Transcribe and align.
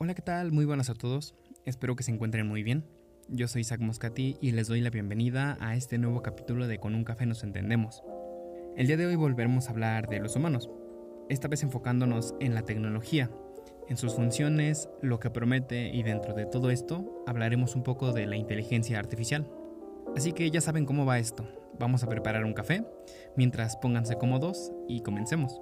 Hola, 0.00 0.14
¿qué 0.14 0.22
tal? 0.22 0.52
Muy 0.52 0.64
buenas 0.64 0.90
a 0.90 0.94
todos. 0.94 1.34
Espero 1.64 1.96
que 1.96 2.04
se 2.04 2.12
encuentren 2.12 2.46
muy 2.46 2.62
bien. 2.62 2.84
Yo 3.26 3.48
soy 3.48 3.62
Isaac 3.62 3.80
Moscati 3.80 4.36
y 4.40 4.52
les 4.52 4.68
doy 4.68 4.80
la 4.80 4.90
bienvenida 4.90 5.58
a 5.60 5.74
este 5.74 5.98
nuevo 5.98 6.22
capítulo 6.22 6.68
de 6.68 6.78
Con 6.78 6.94
un 6.94 7.02
café 7.02 7.26
nos 7.26 7.42
entendemos. 7.42 8.04
El 8.76 8.86
día 8.86 8.96
de 8.96 9.06
hoy 9.06 9.16
volveremos 9.16 9.66
a 9.66 9.72
hablar 9.72 10.08
de 10.08 10.20
los 10.20 10.36
humanos, 10.36 10.70
esta 11.28 11.48
vez 11.48 11.64
enfocándonos 11.64 12.36
en 12.38 12.54
la 12.54 12.62
tecnología, 12.62 13.28
en 13.88 13.96
sus 13.96 14.14
funciones, 14.14 14.88
lo 15.02 15.18
que 15.18 15.30
promete 15.30 15.88
y 15.88 16.04
dentro 16.04 16.32
de 16.32 16.46
todo 16.46 16.70
esto 16.70 17.24
hablaremos 17.26 17.74
un 17.74 17.82
poco 17.82 18.12
de 18.12 18.26
la 18.26 18.36
inteligencia 18.36 19.00
artificial. 19.00 19.50
Así 20.16 20.32
que 20.32 20.48
ya 20.52 20.60
saben 20.60 20.86
cómo 20.86 21.06
va 21.06 21.18
esto. 21.18 21.44
Vamos 21.76 22.04
a 22.04 22.08
preparar 22.08 22.44
un 22.44 22.54
café, 22.54 22.84
mientras 23.36 23.76
pónganse 23.76 24.14
cómodos 24.14 24.70
y 24.86 25.00
comencemos. 25.00 25.60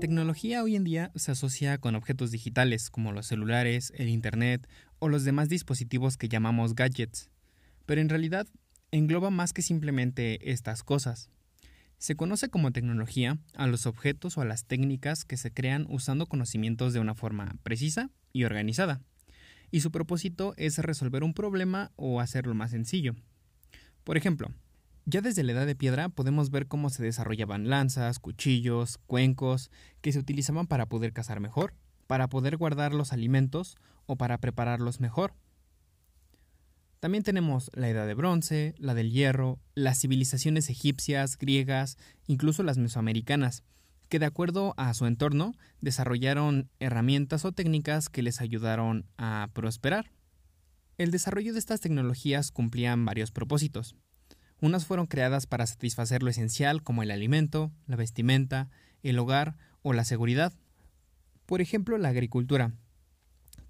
Tecnología 0.00 0.62
hoy 0.62 0.76
en 0.76 0.84
día 0.84 1.12
se 1.14 1.30
asocia 1.30 1.76
con 1.78 1.94
objetos 1.94 2.30
digitales 2.30 2.88
como 2.88 3.12
los 3.12 3.26
celulares, 3.26 3.92
el 3.96 4.08
Internet 4.08 4.66
o 4.98 5.08
los 5.08 5.24
demás 5.24 5.50
dispositivos 5.50 6.16
que 6.16 6.28
llamamos 6.28 6.74
gadgets, 6.74 7.28
pero 7.84 8.00
en 8.00 8.08
realidad 8.08 8.48
engloba 8.90 9.30
más 9.30 9.52
que 9.52 9.60
simplemente 9.60 10.50
estas 10.50 10.82
cosas. 10.82 11.28
Se 11.98 12.16
conoce 12.16 12.48
como 12.48 12.72
tecnología 12.72 13.38
a 13.54 13.66
los 13.66 13.84
objetos 13.84 14.38
o 14.38 14.40
a 14.40 14.46
las 14.46 14.64
técnicas 14.64 15.26
que 15.26 15.36
se 15.36 15.52
crean 15.52 15.86
usando 15.90 16.26
conocimientos 16.26 16.94
de 16.94 17.00
una 17.00 17.14
forma 17.14 17.56
precisa 17.62 18.08
y 18.32 18.44
organizada, 18.44 19.02
y 19.70 19.80
su 19.80 19.90
propósito 19.90 20.54
es 20.56 20.78
resolver 20.78 21.22
un 21.22 21.34
problema 21.34 21.92
o 21.96 22.20
hacerlo 22.20 22.54
más 22.54 22.70
sencillo. 22.70 23.14
Por 24.04 24.16
ejemplo, 24.16 24.50
ya 25.10 25.20
desde 25.20 25.42
la 25.42 25.52
edad 25.52 25.66
de 25.66 25.74
piedra 25.74 26.08
podemos 26.08 26.50
ver 26.50 26.68
cómo 26.68 26.88
se 26.88 27.02
desarrollaban 27.02 27.68
lanzas, 27.68 28.18
cuchillos, 28.18 28.98
cuencos, 29.06 29.70
que 30.00 30.12
se 30.12 30.18
utilizaban 30.18 30.66
para 30.66 30.86
poder 30.86 31.12
cazar 31.12 31.40
mejor, 31.40 31.74
para 32.06 32.28
poder 32.28 32.56
guardar 32.56 32.94
los 32.94 33.12
alimentos 33.12 33.76
o 34.06 34.16
para 34.16 34.38
prepararlos 34.38 35.00
mejor. 35.00 35.34
También 37.00 37.24
tenemos 37.24 37.70
la 37.74 37.88
edad 37.88 38.06
de 38.06 38.14
bronce, 38.14 38.74
la 38.78 38.94
del 38.94 39.10
hierro, 39.10 39.58
las 39.74 39.98
civilizaciones 40.00 40.68
egipcias, 40.70 41.38
griegas, 41.38 41.96
incluso 42.26 42.62
las 42.62 42.78
mesoamericanas, 42.78 43.64
que 44.08 44.18
de 44.18 44.26
acuerdo 44.26 44.74
a 44.76 44.92
su 44.94 45.06
entorno 45.06 45.54
desarrollaron 45.80 46.68
herramientas 46.78 47.44
o 47.44 47.52
técnicas 47.52 48.10
que 48.10 48.22
les 48.22 48.40
ayudaron 48.40 49.06
a 49.16 49.48
prosperar. 49.54 50.12
El 50.98 51.10
desarrollo 51.10 51.54
de 51.54 51.58
estas 51.58 51.80
tecnologías 51.80 52.50
cumplían 52.50 53.04
varios 53.06 53.30
propósitos. 53.30 53.96
Unas 54.60 54.84
fueron 54.84 55.06
creadas 55.06 55.46
para 55.46 55.66
satisfacer 55.66 56.22
lo 56.22 56.30
esencial 56.30 56.82
como 56.82 57.02
el 57.02 57.10
alimento, 57.10 57.72
la 57.86 57.96
vestimenta, 57.96 58.68
el 59.02 59.18
hogar 59.18 59.56
o 59.82 59.92
la 59.92 60.04
seguridad. 60.04 60.52
Por 61.46 61.60
ejemplo, 61.60 61.96
la 61.96 62.10
agricultura, 62.10 62.74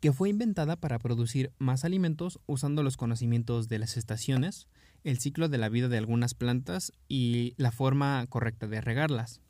que 0.01 0.13
fue 0.13 0.31
inventada 0.31 0.77
para 0.77 0.99
producir 0.99 1.53
más 1.59 1.85
alimentos 1.85 2.41
usando 2.47 2.83
los 2.83 2.97
conocimientos 2.97 3.69
de 3.69 3.79
las 3.79 3.97
estaciones, 3.97 4.67
el 5.05 5.19
ciclo 5.19 5.49
de 5.49 5.59
la 5.59 5.69
vida 5.69 5.89
de 5.89 5.99
algunas 5.99 6.35
plantas 6.35 6.93
y 7.09 7.55
la 7.57 7.71
forma 7.71 8.27
correcta 8.29 8.67
de 8.67 8.81
regarlas. 8.81 9.41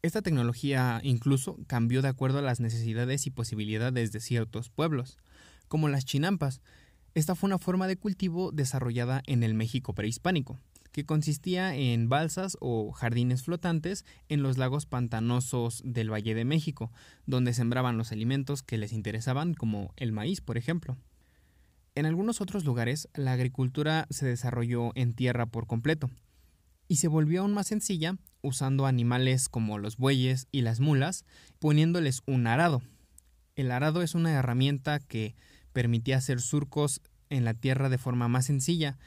Esta 0.00 0.22
tecnología 0.22 1.00
incluso 1.02 1.58
cambió 1.66 2.02
de 2.02 2.08
acuerdo 2.08 2.38
a 2.38 2.42
las 2.42 2.60
necesidades 2.60 3.26
y 3.26 3.30
posibilidades 3.30 4.12
de 4.12 4.20
ciertos 4.20 4.70
pueblos, 4.70 5.18
como 5.66 5.88
las 5.88 6.04
chinampas, 6.04 6.62
esta 7.14 7.34
fue 7.34 7.48
una 7.48 7.58
forma 7.58 7.86
de 7.86 7.96
cultivo 7.96 8.52
desarrollada 8.52 9.22
en 9.26 9.42
el 9.42 9.54
México 9.54 9.94
prehispánico, 9.94 10.58
que 10.92 11.04
consistía 11.04 11.74
en 11.74 12.08
balsas 12.08 12.56
o 12.60 12.92
jardines 12.92 13.42
flotantes 13.42 14.04
en 14.28 14.42
los 14.42 14.58
lagos 14.58 14.86
pantanosos 14.86 15.82
del 15.84 16.12
Valle 16.12 16.34
de 16.34 16.44
México, 16.44 16.90
donde 17.26 17.54
sembraban 17.54 17.98
los 17.98 18.12
alimentos 18.12 18.62
que 18.62 18.78
les 18.78 18.92
interesaban, 18.92 19.54
como 19.54 19.92
el 19.96 20.12
maíz, 20.12 20.40
por 20.40 20.58
ejemplo. 20.58 20.96
En 21.94 22.06
algunos 22.06 22.40
otros 22.40 22.64
lugares, 22.64 23.08
la 23.14 23.32
agricultura 23.32 24.06
se 24.10 24.26
desarrolló 24.26 24.92
en 24.94 25.14
tierra 25.14 25.46
por 25.46 25.66
completo, 25.66 26.10
y 26.88 26.96
se 26.96 27.08
volvió 27.08 27.42
aún 27.42 27.52
más 27.52 27.68
sencilla 27.68 28.16
usando 28.42 28.86
animales 28.86 29.48
como 29.48 29.78
los 29.78 29.96
bueyes 29.96 30.46
y 30.50 30.62
las 30.62 30.80
mulas, 30.80 31.24
poniéndoles 31.58 32.22
un 32.26 32.46
arado. 32.46 32.82
El 33.56 33.70
arado 33.70 34.02
es 34.02 34.14
una 34.14 34.32
herramienta 34.32 34.98
que 35.00 35.34
permitía 35.78 36.16
hacer 36.16 36.40
surcos 36.40 37.00
en 37.30 37.44
la 37.44 37.54
tierra 37.54 37.88
de 37.88 37.98
forma 37.98 38.26
más 38.26 38.46
sencilla 38.46 38.98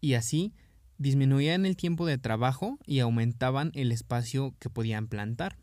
y 0.00 0.14
así 0.14 0.54
disminuían 0.96 1.66
el 1.66 1.76
tiempo 1.76 2.06
de 2.06 2.18
trabajo 2.18 2.78
y 2.86 3.00
aumentaban 3.00 3.72
el 3.74 3.90
espacio 3.90 4.54
que 4.60 4.70
podían 4.70 5.08
plantar. 5.08 5.56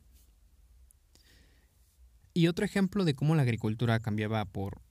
Y 2.34 2.47
otro 2.47 2.66
ejemplo 2.66 3.06
de 3.06 3.16
cómo 3.16 3.34
la 3.34 3.44
agricultura 3.44 4.01
cambiaba 4.01 4.44
por 4.44 4.81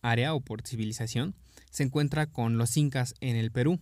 área 0.00 0.32
o 0.32 0.40
por 0.40 0.66
civilización 0.66 1.34
se 1.70 1.82
encuentra 1.82 2.28
con 2.28 2.56
los 2.56 2.74
incas 2.78 3.12
en 3.20 3.36
el 3.36 3.52
Perú. 3.52 3.78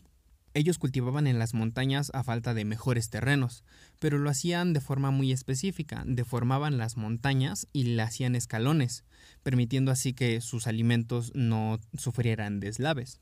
Ellos 0.56 0.78
cultivaban 0.78 1.26
en 1.26 1.40
las 1.40 1.52
montañas 1.52 2.12
a 2.14 2.22
falta 2.22 2.54
de 2.54 2.64
mejores 2.64 3.10
terrenos, 3.10 3.64
pero 3.98 4.18
lo 4.18 4.30
hacían 4.30 4.72
de 4.72 4.80
forma 4.80 5.10
muy 5.10 5.32
específica, 5.32 6.04
deformaban 6.06 6.78
las 6.78 6.96
montañas 6.96 7.66
y 7.72 7.82
le 7.82 8.02
hacían 8.02 8.36
escalones, 8.36 9.02
permitiendo 9.42 9.90
así 9.90 10.12
que 10.12 10.40
sus 10.40 10.68
alimentos 10.68 11.32
no 11.34 11.80
sufrieran 11.98 12.60
deslaves. 12.60 13.20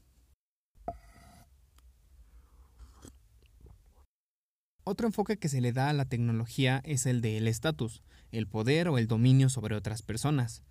Otro 4.84 5.06
enfoque 5.06 5.38
que 5.38 5.48
se 5.48 5.62
le 5.62 5.72
da 5.72 5.88
a 5.88 5.94
la 5.94 6.04
tecnología 6.04 6.82
es 6.84 7.06
el 7.06 7.22
del 7.22 7.48
estatus, 7.48 8.02
el 8.30 8.46
poder 8.46 8.88
o 8.88 8.98
el 8.98 9.06
dominio 9.06 9.48
sobre 9.48 9.74
otras 9.74 10.02
personas. 10.02 10.62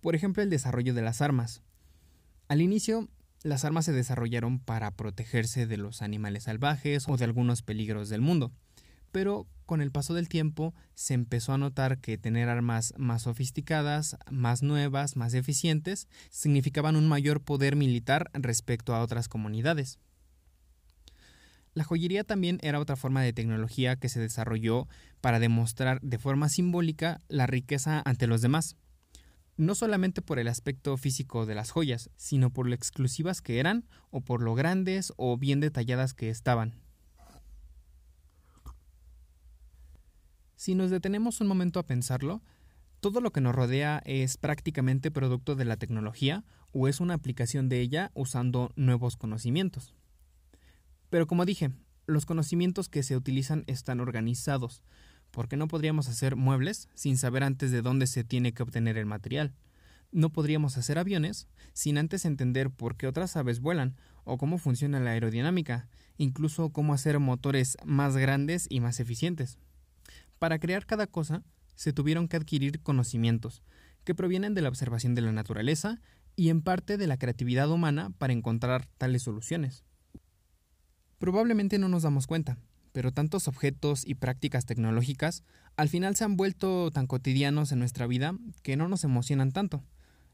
Por 0.00 0.14
ejemplo, 0.14 0.40
el 0.42 0.50
desarrollo 0.50 0.94
de 0.94 1.02
las 1.02 1.20
armas. 1.20 1.62
Al 2.46 2.60
inicio, 2.60 3.08
las 3.42 3.64
armas 3.64 3.84
se 3.84 3.92
desarrollaron 3.92 4.58
para 4.58 4.90
protegerse 4.90 5.66
de 5.66 5.76
los 5.76 6.02
animales 6.02 6.44
salvajes 6.44 7.06
o 7.08 7.16
de 7.16 7.24
algunos 7.24 7.62
peligros 7.62 8.08
del 8.08 8.20
mundo, 8.20 8.52
pero 9.12 9.46
con 9.66 9.80
el 9.80 9.90
paso 9.90 10.14
del 10.14 10.28
tiempo 10.28 10.74
se 10.94 11.14
empezó 11.14 11.52
a 11.52 11.58
notar 11.58 11.98
que 11.98 12.18
tener 12.18 12.48
armas 12.48 12.92
más 12.96 13.22
sofisticadas, 13.22 14.16
más 14.30 14.62
nuevas, 14.62 15.16
más 15.16 15.32
eficientes, 15.34 16.08
significaban 16.30 16.96
un 16.96 17.08
mayor 17.08 17.40
poder 17.40 17.76
militar 17.76 18.30
respecto 18.34 18.94
a 18.94 19.00
otras 19.00 19.28
comunidades. 19.28 19.98
La 21.72 21.84
joyería 21.84 22.24
también 22.24 22.58
era 22.62 22.80
otra 22.80 22.96
forma 22.96 23.22
de 23.22 23.32
tecnología 23.32 23.94
que 23.96 24.08
se 24.08 24.18
desarrolló 24.18 24.88
para 25.20 25.38
demostrar 25.38 26.00
de 26.00 26.18
forma 26.18 26.48
simbólica 26.48 27.20
la 27.28 27.46
riqueza 27.46 28.02
ante 28.04 28.26
los 28.26 28.42
demás 28.42 28.76
no 29.60 29.74
solamente 29.74 30.22
por 30.22 30.38
el 30.38 30.48
aspecto 30.48 30.96
físico 30.96 31.44
de 31.44 31.54
las 31.54 31.70
joyas, 31.70 32.10
sino 32.16 32.50
por 32.50 32.66
lo 32.66 32.74
exclusivas 32.74 33.42
que 33.42 33.58
eran 33.58 33.84
o 34.10 34.22
por 34.22 34.42
lo 34.42 34.54
grandes 34.54 35.12
o 35.16 35.36
bien 35.36 35.60
detalladas 35.60 36.14
que 36.14 36.30
estaban. 36.30 36.74
Si 40.56 40.74
nos 40.74 40.90
detenemos 40.90 41.42
un 41.42 41.46
momento 41.46 41.78
a 41.78 41.86
pensarlo, 41.86 42.42
todo 43.00 43.20
lo 43.20 43.32
que 43.32 43.42
nos 43.42 43.54
rodea 43.54 44.02
es 44.06 44.38
prácticamente 44.38 45.10
producto 45.10 45.54
de 45.56 45.66
la 45.66 45.76
tecnología 45.76 46.44
o 46.72 46.88
es 46.88 47.00
una 47.00 47.14
aplicación 47.14 47.68
de 47.68 47.80
ella 47.80 48.10
usando 48.14 48.72
nuevos 48.76 49.16
conocimientos. 49.16 49.94
Pero 51.10 51.26
como 51.26 51.44
dije, 51.44 51.70
los 52.06 52.24
conocimientos 52.24 52.88
que 52.88 53.02
se 53.02 53.16
utilizan 53.16 53.64
están 53.66 54.00
organizados, 54.00 54.82
porque 55.30 55.56
no 55.56 55.68
podríamos 55.68 56.08
hacer 56.08 56.36
muebles 56.36 56.88
sin 56.94 57.16
saber 57.16 57.42
antes 57.42 57.70
de 57.70 57.82
dónde 57.82 58.06
se 58.06 58.24
tiene 58.24 58.52
que 58.52 58.62
obtener 58.62 58.98
el 58.98 59.06
material. 59.06 59.52
No 60.12 60.30
podríamos 60.30 60.76
hacer 60.76 60.98
aviones 60.98 61.48
sin 61.72 61.98
antes 61.98 62.24
entender 62.24 62.70
por 62.70 62.96
qué 62.96 63.06
otras 63.06 63.36
aves 63.36 63.60
vuelan 63.60 63.96
o 64.24 64.38
cómo 64.38 64.58
funciona 64.58 65.00
la 65.00 65.10
aerodinámica, 65.10 65.88
incluso 66.16 66.70
cómo 66.70 66.94
hacer 66.94 67.18
motores 67.20 67.76
más 67.84 68.16
grandes 68.16 68.66
y 68.68 68.80
más 68.80 69.00
eficientes. 69.00 69.58
Para 70.38 70.58
crear 70.58 70.86
cada 70.86 71.06
cosa, 71.06 71.42
se 71.76 71.92
tuvieron 71.92 72.28
que 72.28 72.36
adquirir 72.36 72.80
conocimientos, 72.82 73.62
que 74.04 74.14
provienen 74.14 74.54
de 74.54 74.62
la 74.62 74.68
observación 74.68 75.14
de 75.14 75.22
la 75.22 75.32
naturaleza 75.32 76.00
y 76.36 76.48
en 76.48 76.62
parte 76.62 76.96
de 76.96 77.06
la 77.06 77.16
creatividad 77.16 77.70
humana 77.70 78.10
para 78.18 78.32
encontrar 78.32 78.86
tales 78.98 79.22
soluciones. 79.22 79.84
Probablemente 81.18 81.78
no 81.78 81.88
nos 81.88 82.02
damos 82.02 82.26
cuenta, 82.26 82.58
pero 82.92 83.12
tantos 83.12 83.48
objetos 83.48 84.06
y 84.06 84.14
prácticas 84.14 84.66
tecnológicas 84.66 85.42
al 85.76 85.88
final 85.88 86.16
se 86.16 86.24
han 86.24 86.36
vuelto 86.36 86.90
tan 86.90 87.06
cotidianos 87.06 87.72
en 87.72 87.78
nuestra 87.78 88.06
vida 88.06 88.34
que 88.62 88.76
no 88.76 88.88
nos 88.88 89.04
emocionan 89.04 89.52
tanto 89.52 89.82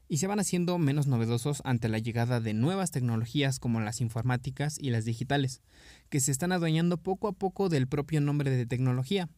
y 0.09 0.17
se 0.17 0.27
van 0.27 0.39
haciendo 0.39 0.77
menos 0.77 1.07
novedosos 1.07 1.61
ante 1.65 1.89
la 1.89 1.99
llegada 1.99 2.39
de 2.39 2.53
nuevas 2.53 2.91
tecnologías 2.91 3.59
como 3.59 3.81
las 3.81 4.01
informáticas 4.01 4.77
y 4.79 4.89
las 4.89 5.05
digitales, 5.05 5.61
que 6.09 6.19
se 6.19 6.31
están 6.31 6.51
adueñando 6.51 6.97
poco 6.97 7.27
a 7.27 7.33
poco 7.33 7.69
del 7.69 7.87
propio 7.87 8.21
nombre 8.21 8.49
de 8.49 8.65
tecnología. 8.65 9.29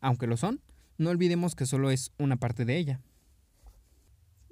Aunque 0.00 0.26
lo 0.26 0.36
son, 0.36 0.60
no 0.96 1.10
olvidemos 1.10 1.54
que 1.54 1.66
solo 1.66 1.90
es 1.90 2.12
una 2.18 2.36
parte 2.36 2.64
de 2.64 2.76
ella. 2.78 3.00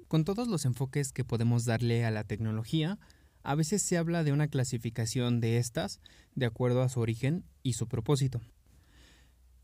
Con 0.07 0.25
todos 0.25 0.47
los 0.47 0.65
enfoques 0.65 1.11
que 1.11 1.25
podemos 1.25 1.65
darle 1.65 2.05
a 2.05 2.11
la 2.11 2.23
tecnología, 2.23 2.99
a 3.43 3.55
veces 3.55 3.81
se 3.81 3.97
habla 3.97 4.23
de 4.23 4.31
una 4.31 4.47
clasificación 4.47 5.39
de 5.39 5.57
estas 5.57 5.99
de 6.35 6.45
acuerdo 6.45 6.81
a 6.81 6.89
su 6.89 6.99
origen 6.99 7.43
y 7.61 7.73
su 7.73 7.87
propósito. 7.87 8.41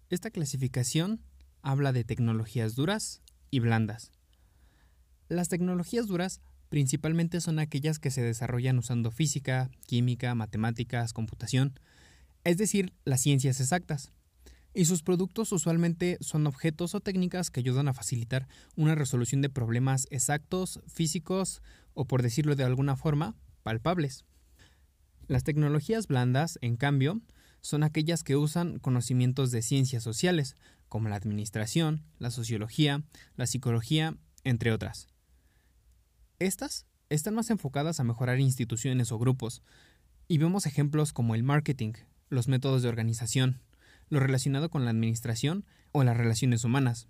Esta 0.09 0.31
clasificación 0.31 1.21
habla 1.61 1.91
de 1.93 2.03
tecnologías 2.03 2.75
duras 2.75 3.21
y 3.51 3.59
blandas. 3.59 4.11
Las 5.27 5.49
tecnologías 5.49 6.07
duras 6.07 6.41
principalmente 6.69 7.41
son 7.41 7.59
aquellas 7.59 7.99
que 7.99 8.11
se 8.11 8.21
desarrollan 8.21 8.77
usando 8.77 9.11
física, 9.11 9.69
química, 9.87 10.35
matemáticas, 10.35 11.13
computación, 11.13 11.79
es 12.43 12.57
decir, 12.57 12.93
las 13.05 13.21
ciencias 13.21 13.59
exactas 13.59 14.11
y 14.73 14.85
sus 14.85 15.03
productos 15.03 15.51
usualmente 15.51 16.17
son 16.21 16.45
objetos 16.47 16.95
o 16.95 16.99
técnicas 16.99 17.49
que 17.49 17.59
ayudan 17.59 17.87
a 17.87 17.93
facilitar 17.93 18.47
una 18.75 18.95
resolución 18.95 19.41
de 19.41 19.49
problemas 19.49 20.07
exactos, 20.11 20.79
físicos 20.87 21.61
o, 21.93 22.05
por 22.05 22.21
decirlo 22.21 22.55
de 22.55 22.63
alguna 22.63 22.95
forma, 22.95 23.35
palpables. 23.69 24.25
Las 25.27 25.43
tecnologías 25.43 26.07
blandas, 26.07 26.57
en 26.63 26.75
cambio, 26.75 27.21
son 27.61 27.83
aquellas 27.83 28.23
que 28.23 28.35
usan 28.35 28.79
conocimientos 28.79 29.51
de 29.51 29.61
ciencias 29.61 30.01
sociales, 30.01 30.55
como 30.87 31.07
la 31.07 31.17
administración, 31.17 32.03
la 32.17 32.31
sociología, 32.31 33.03
la 33.35 33.45
psicología, 33.45 34.17
entre 34.43 34.71
otras. 34.71 35.07
Estas 36.39 36.87
están 37.09 37.35
más 37.35 37.51
enfocadas 37.51 37.99
a 37.99 38.03
mejorar 38.03 38.39
instituciones 38.39 39.11
o 39.11 39.19
grupos, 39.19 39.61
y 40.27 40.39
vemos 40.39 40.65
ejemplos 40.65 41.13
como 41.13 41.35
el 41.35 41.43
marketing, 41.43 41.93
los 42.29 42.47
métodos 42.47 42.81
de 42.81 42.89
organización, 42.89 43.61
lo 44.09 44.19
relacionado 44.19 44.71
con 44.71 44.83
la 44.83 44.89
administración 44.89 45.63
o 45.91 46.03
las 46.03 46.17
relaciones 46.17 46.63
humanas. 46.63 47.07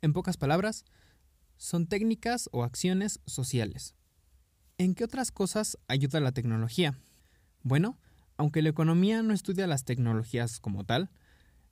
En 0.00 0.12
pocas 0.12 0.36
palabras, 0.36 0.84
son 1.56 1.88
técnicas 1.88 2.48
o 2.52 2.62
acciones 2.62 3.18
sociales. 3.26 3.96
¿En 4.80 4.94
qué 4.94 5.02
otras 5.02 5.32
cosas 5.32 5.76
ayuda 5.88 6.20
la 6.20 6.30
tecnología? 6.30 6.96
Bueno, 7.64 7.98
aunque 8.36 8.62
la 8.62 8.68
economía 8.68 9.24
no 9.24 9.34
estudia 9.34 9.66
las 9.66 9.84
tecnologías 9.84 10.60
como 10.60 10.84
tal, 10.84 11.10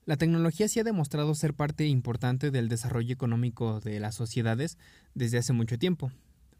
la 0.07 0.17
tecnología 0.17 0.67
sí 0.67 0.81
ha 0.81 0.85
demostrado 0.85 1.33
ser 1.37 1.55
parte 1.55 1.87
importante 1.87 2.51
del 2.51 2.69
desarrollo 2.69 3.13
económico 3.13 3.79
de 3.79 4.01
las 4.01 4.17
sociedades 4.17 4.77
desde 5.15 5.39
hace 5.39 5.53
mucho 5.53 5.79
tiempo. 5.79 6.11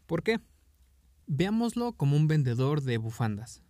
¿Por 0.05 0.23
qué? 0.23 0.39
Veámoslo 1.25 1.91
como 1.91 2.15
un 2.15 2.29
vendedor 2.29 2.81
de 2.81 2.97
bufandas. 2.97 3.61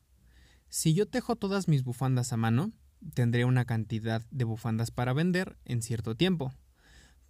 Si 0.70 0.94
yo 0.94 1.08
tejo 1.08 1.36
todas 1.36 1.68
mis 1.68 1.84
bufandas 1.84 2.32
a 2.32 2.38
mano, 2.38 2.74
tendré 3.16 3.46
una 3.46 3.66
cantidad 3.66 4.22
de 4.30 4.46
bufandas 4.46 4.92
para 4.92 5.14
vender 5.14 5.58
en 5.66 5.82
cierto 5.82 6.14
tiempo. 6.14 6.54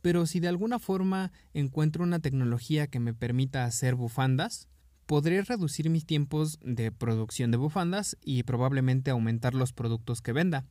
Pero 0.02 0.26
si 0.26 0.42
de 0.42 0.50
alguna 0.50 0.78
forma 0.78 1.32
encuentro 1.54 2.04
una 2.04 2.20
tecnología 2.20 2.88
que 2.88 3.00
me 3.00 3.14
permita 3.14 3.64
hacer 3.64 3.96
bufandas, 3.96 4.68
podré 5.08 5.42
reducir 5.42 5.90
mis 5.90 6.06
tiempos 6.06 6.60
de 6.62 6.92
producción 6.92 7.50
de 7.50 7.58
bufandas 7.58 8.18
y 8.22 8.44
probablemente 8.44 9.10
aumentar 9.10 9.56
los 9.56 9.72
productos 9.74 10.22
que 10.22 10.34
venda. 10.34 10.66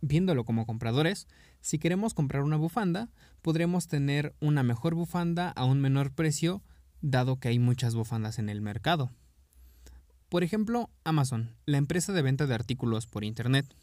Viéndolo 0.00 0.44
como 0.44 0.66
compradores, 0.66 1.28
si 1.60 1.78
queremos 1.78 2.12
comprar 2.12 2.42
una 2.42 2.56
bufanda, 2.56 3.08
podremos 3.40 3.86
tener 3.86 4.34
una 4.40 4.62
mejor 4.62 4.94
bufanda 4.94 5.50
a 5.50 5.64
un 5.64 5.80
menor 5.80 6.12
precio, 6.12 6.62
dado 7.00 7.38
que 7.38 7.48
hay 7.48 7.58
muchas 7.60 7.94
bufandas 7.94 8.38
en 8.40 8.48
el 8.48 8.60
mercado. 8.60 9.10
Por 10.28 10.42
ejemplo, 10.42 10.90
Amazon, 11.04 11.56
la 11.66 11.78
empresa 11.78 12.12
de 12.12 12.22
venta 12.22 12.46
de 12.46 12.54
artículos 12.54 13.06
por 13.06 13.24
Internet. 13.24 13.74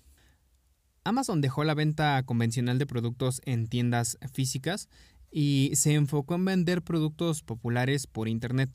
Amazon 1.05 1.39
dejó 1.39 1.63
la 1.63 1.73
venta 1.73 2.21
convencional 2.23 2.79
de 2.79 2.85
productos 2.85 3.41
en 3.45 3.67
tiendas 3.67 4.17
físicas 4.31 4.89
y 5.31 5.71
se 5.73 5.93
enfocó 5.93 6.35
en 6.35 6.45
vender 6.45 6.81
productos 6.81 7.43
populares 7.43 8.07
por 8.07 8.27
Internet, 8.27 8.69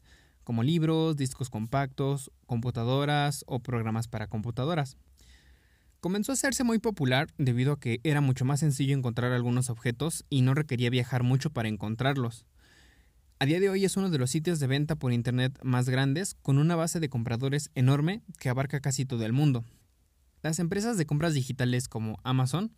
como 0.44 0.62
libros, 0.62 1.16
discos 1.16 1.50
compactos, 1.50 2.30
computadoras 2.46 3.44
o 3.46 3.60
programas 3.60 4.08
para 4.08 4.26
computadoras. 4.26 4.96
Comenzó 6.00 6.32
a 6.32 6.34
hacerse 6.34 6.64
muy 6.64 6.78
popular 6.78 7.28
debido 7.36 7.72
a 7.72 7.80
que 7.80 8.00
era 8.04 8.20
mucho 8.20 8.44
más 8.44 8.60
sencillo 8.60 8.96
encontrar 8.96 9.32
algunos 9.32 9.68
objetos 9.68 10.24
y 10.30 10.40
no 10.42 10.54
requería 10.54 10.88
viajar 10.88 11.22
mucho 11.22 11.50
para 11.50 11.68
encontrarlos. 11.68 12.46
A 13.38 13.46
día 13.46 13.60
de 13.60 13.70
hoy 13.70 13.84
es 13.84 13.96
uno 13.96 14.10
de 14.10 14.18
los 14.18 14.30
sitios 14.30 14.60
de 14.60 14.66
venta 14.66 14.96
por 14.96 15.12
Internet 15.12 15.58
más 15.62 15.88
grandes, 15.88 16.34
con 16.42 16.58
una 16.58 16.76
base 16.76 17.00
de 17.00 17.08
compradores 17.08 17.70
enorme 17.74 18.22
que 18.38 18.50
abarca 18.50 18.80
casi 18.80 19.06
todo 19.06 19.24
el 19.24 19.32
mundo. 19.32 19.64
Las 20.42 20.58
empresas 20.58 20.96
de 20.96 21.06
compras 21.06 21.34
digitales 21.34 21.88
como 21.88 22.18
Amazon 22.22 22.72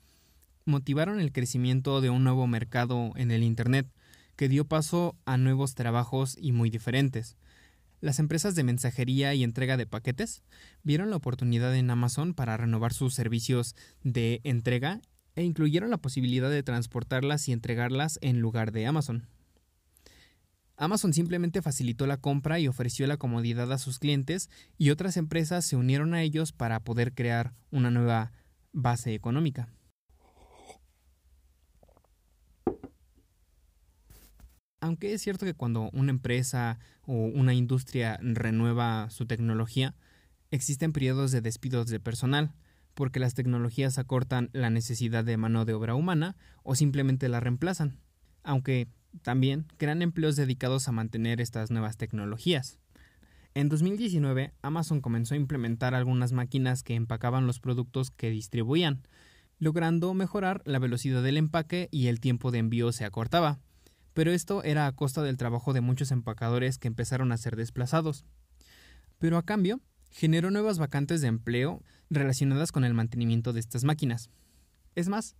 motivaron 0.64 1.20
el 1.20 1.32
crecimiento 1.32 2.00
de 2.00 2.10
un 2.10 2.24
nuevo 2.24 2.46
mercado 2.46 3.12
en 3.16 3.30
el 3.30 3.42
Internet, 3.42 3.88
que 4.36 4.48
dio 4.48 4.64
paso 4.64 5.16
a 5.24 5.36
nuevos 5.36 5.74
trabajos 5.74 6.36
y 6.40 6.52
muy 6.52 6.70
diferentes. 6.70 7.36
Las 8.02 8.19
empresas 8.19 8.56
de 8.56 8.64
mensajería 8.64 9.32
y 9.32 9.44
entrega 9.44 9.76
de 9.76 9.87
paquetes 9.87 10.43
vieron 10.82 11.10
la 11.10 11.16
oportunidad 11.16 11.72
en 11.76 11.88
Amazon 11.88 12.34
para 12.34 12.56
renovar 12.56 12.93
sus 12.93 13.14
servicios 13.14 13.76
de 14.02 14.40
entrega 14.43 15.00
e 15.37 15.44
incluyeron 15.44 15.88
la 15.88 15.99
posibilidad 15.99 16.50
de 16.50 16.64
transportarlas 16.64 17.49
y 17.49 17.52
entregarlas 17.52 18.19
en 18.20 18.40
lugar 18.40 18.72
de 18.72 18.87
Amazon. 18.87 19.28
Amazon 20.76 21.12
simplemente 21.12 21.62
facilitó 21.62 22.08
la 22.08 22.16
compra 22.16 22.58
y 22.58 22.66
ofreció 22.66 23.06
la 23.06 23.19
comodidad 23.19 23.70
a 23.70 23.78
sus 23.78 24.00
clientes 24.00 24.50
y 24.78 24.90
otras 24.90 25.16
empresas 25.16 25.64
se 25.64 25.76
unieron 25.76 26.12
a 26.12 26.22
ellos 26.22 26.50
para 26.50 26.81
poder 26.81 27.14
crear 27.14 27.55
una 27.70 27.93
nueva 27.93 28.32
base 28.72 29.14
económica. 29.14 29.69
Aunque 34.82 35.14
es 35.14 35.23
cierto 35.23 35.46
que 35.46 35.55
cuando 35.55 35.90
una 35.93 36.11
empresa 36.11 36.81
o 37.02 37.12
una 37.12 37.55
industria 37.55 38.19
renueva 38.20 39.08
su 39.11 39.26
tecnología, 39.26 39.94
existen 40.50 40.93
periodos 40.93 41.31
de 41.31 41.40
despidos 41.40 41.87
de 41.87 42.00
personal, 42.00 42.52
porque 42.94 43.20
las 43.20 43.34
tecnologías 43.34 43.99
acortan 43.99 44.50
la 44.52 44.70
necesidad 44.70 45.23
de 45.23 45.37
mano 45.37 45.64
de 45.64 45.75
obra 45.75 45.94
humana 45.94 46.34
o 46.64 46.75
simplemente 46.75 47.29
la 47.29 47.38
reemplazan. 47.38 48.00
Aunque 48.43 48.88
también 49.23 49.67
crean 49.76 50.02
empleos 50.02 50.34
dedicados 50.34 50.88
a 50.88 50.93
mantener 50.93 51.40
estas 51.40 51.70
nuevas 51.70 51.96
tecnologías. 51.96 52.81
En 53.55 53.69
2019, 53.69 54.53
Amazon 54.62 55.01
comenzó 55.01 55.34
a 55.34 55.36
implementar 55.39 55.94
algunas 55.94 56.32
máquinas 56.32 56.82
que 56.82 56.96
empacaban 56.96 57.46
los 57.46 57.60
productos 57.60 58.10
que 58.10 58.31
distribuían, 58.31 59.06
logrando 59.60 60.12
mejorar 60.12 60.60
la 60.65 60.81
velocidad 60.81 61.22
del 61.22 61.36
empaque 61.36 61.89
y 61.93 62.08
el 62.08 62.19
tiempo 62.19 62.51
de 62.51 62.58
envío 62.58 62.91
se 62.91 63.05
acortaba. 63.05 63.60
Pero 64.14 64.31
esto 64.32 64.62
era 64.62 64.86
a 64.86 64.92
costa 64.92 65.22
del 65.22 65.36
trabajo 65.36 65.72
de 65.72 65.81
muchos 65.81 66.10
empacadores 66.10 66.78
que 66.78 66.88
empezaron 66.88 67.32
a 67.32 67.38
ser 67.38 67.56
desplazados. 67.56 68.24
Pero 69.19 69.38
a 69.38 69.44
cambio, 69.44 69.81
generó 70.10 70.50
nuevas 70.50 70.78
vacantes 70.78 71.20
de 71.20 71.28
empleo 71.28 71.82
relacionadas 72.10 72.72
con 72.72 72.84
el 72.84 72.94
mantenimiento 72.94 73.52
de 73.52 73.60
estas 73.60 73.84
máquinas. 73.84 74.31
Es 74.94 75.08
más, 75.08 75.36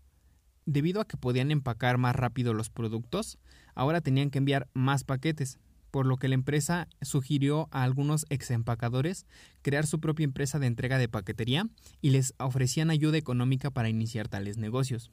debido 0.65 1.01
a 1.01 1.07
que 1.07 1.17
podían 1.17 1.51
empacar 1.51 1.99
más 1.99 2.17
rápido 2.17 2.55
los 2.55 2.71
productos, 2.71 3.39
ahora 3.75 4.01
tenían 4.01 4.31
que 4.31 4.39
enviar 4.39 4.69
más 4.73 5.05
paquetes, 5.05 5.59
por 5.91 6.07
lo 6.07 6.17
que 6.17 6.29
la 6.29 6.35
empresa 6.35 6.89
sugirió 7.03 7.69
a 7.71 7.83
algunos 7.83 8.25
ex 8.31 8.51
empacadores 8.51 9.27
crear 9.61 9.87
su 9.87 10.01
propia 10.01 10.25
empresa 10.25 10.59
de 10.59 10.67
entrega 10.67 10.97
de 10.97 11.09
paquetería 11.09 11.69
y 12.01 12.11
les 12.11 12.35
ofrecían 12.39 12.89
ayuda 12.89 13.19
económica 13.19 13.71
para 13.71 13.91
iniciar 13.91 14.29
tales 14.29 14.57
negocios. 14.57 15.11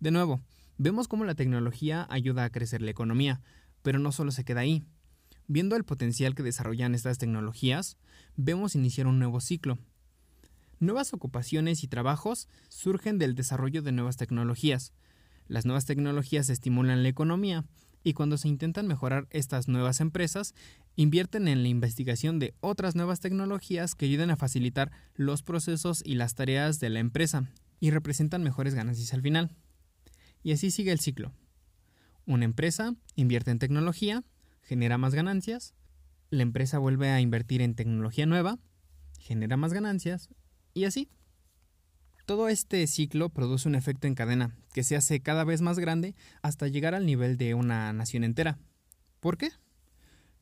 De 0.00 0.10
nuevo, 0.10 0.40
vemos 0.82 1.06
cómo 1.06 1.24
la 1.24 1.36
tecnología 1.36 2.06
ayuda 2.10 2.44
a 2.44 2.50
crecer 2.50 2.82
la 2.82 2.90
economía, 2.90 3.40
pero 3.82 3.98
no 3.98 4.10
solo 4.10 4.32
se 4.32 4.44
queda 4.44 4.60
ahí. 4.60 4.82
Viendo 5.46 5.76
el 5.76 5.84
potencial 5.84 6.34
que 6.34 6.42
desarrollan 6.42 6.94
estas 6.94 7.18
tecnologías, 7.18 7.96
vemos 8.36 8.74
iniciar 8.74 9.06
un 9.06 9.18
nuevo 9.18 9.40
ciclo. 9.40 9.78
Nuevas 10.80 11.14
ocupaciones 11.14 11.84
y 11.84 11.88
trabajos 11.88 12.48
surgen 12.68 13.18
del 13.18 13.36
desarrollo 13.36 13.82
de 13.82 13.92
nuevas 13.92 14.16
tecnologías, 14.16 14.92
las 15.46 15.66
nuevas 15.66 15.84
tecnologías 15.84 16.48
estimulan 16.48 17.02
la 17.02 17.08
economía 17.08 17.64
y 18.02 18.14
cuando 18.14 18.36
se 18.36 18.48
intentan 18.48 18.88
mejorar 18.88 19.28
estas 19.30 19.68
nuevas 19.68 20.00
empresas, 20.00 20.54
invierten 20.96 21.46
en 21.46 21.62
la 21.62 21.68
investigación 21.68 22.40
de 22.40 22.54
otras 22.60 22.96
nuevas 22.96 23.20
tecnologías 23.20 23.94
que 23.94 24.06
ayuden 24.06 24.30
a 24.30 24.36
facilitar 24.36 24.90
los 25.14 25.42
procesos 25.42 26.02
y 26.04 26.14
las 26.14 26.34
tareas 26.34 26.80
de 26.80 26.90
la 26.90 26.98
empresa 26.98 27.48
y 27.78 27.90
representan 27.90 28.42
mejores 28.42 28.74
ganancias 28.74 29.12
al 29.14 29.22
final. 29.22 29.54
Y 30.42 30.52
así 30.52 30.70
sigue 30.70 30.92
el 30.92 31.00
ciclo. 31.00 31.32
Una 32.26 32.44
empresa 32.44 32.94
invierte 33.16 33.50
en 33.50 33.58
tecnología, 33.58 34.24
genera 34.62 34.98
más 34.98 35.14
ganancias, 35.14 35.74
la 36.30 36.42
empresa 36.42 36.78
vuelve 36.78 37.10
a 37.10 37.20
invertir 37.20 37.60
en 37.60 37.74
tecnología 37.74 38.26
nueva, 38.26 38.58
genera 39.18 39.56
más 39.56 39.72
ganancias 39.72 40.30
y 40.72 40.84
así. 40.84 41.08
Todo 42.26 42.48
este 42.48 42.86
ciclo 42.86 43.28
produce 43.28 43.68
un 43.68 43.74
efecto 43.74 44.06
en 44.06 44.14
cadena 44.14 44.56
que 44.72 44.84
se 44.84 44.96
hace 44.96 45.20
cada 45.20 45.44
vez 45.44 45.60
más 45.60 45.78
grande 45.78 46.14
hasta 46.40 46.68
llegar 46.68 46.94
al 46.94 47.04
nivel 47.04 47.36
de 47.36 47.54
una 47.54 47.92
nación 47.92 48.24
entera. 48.24 48.58
¿Por 49.20 49.36
qué? 49.36 49.50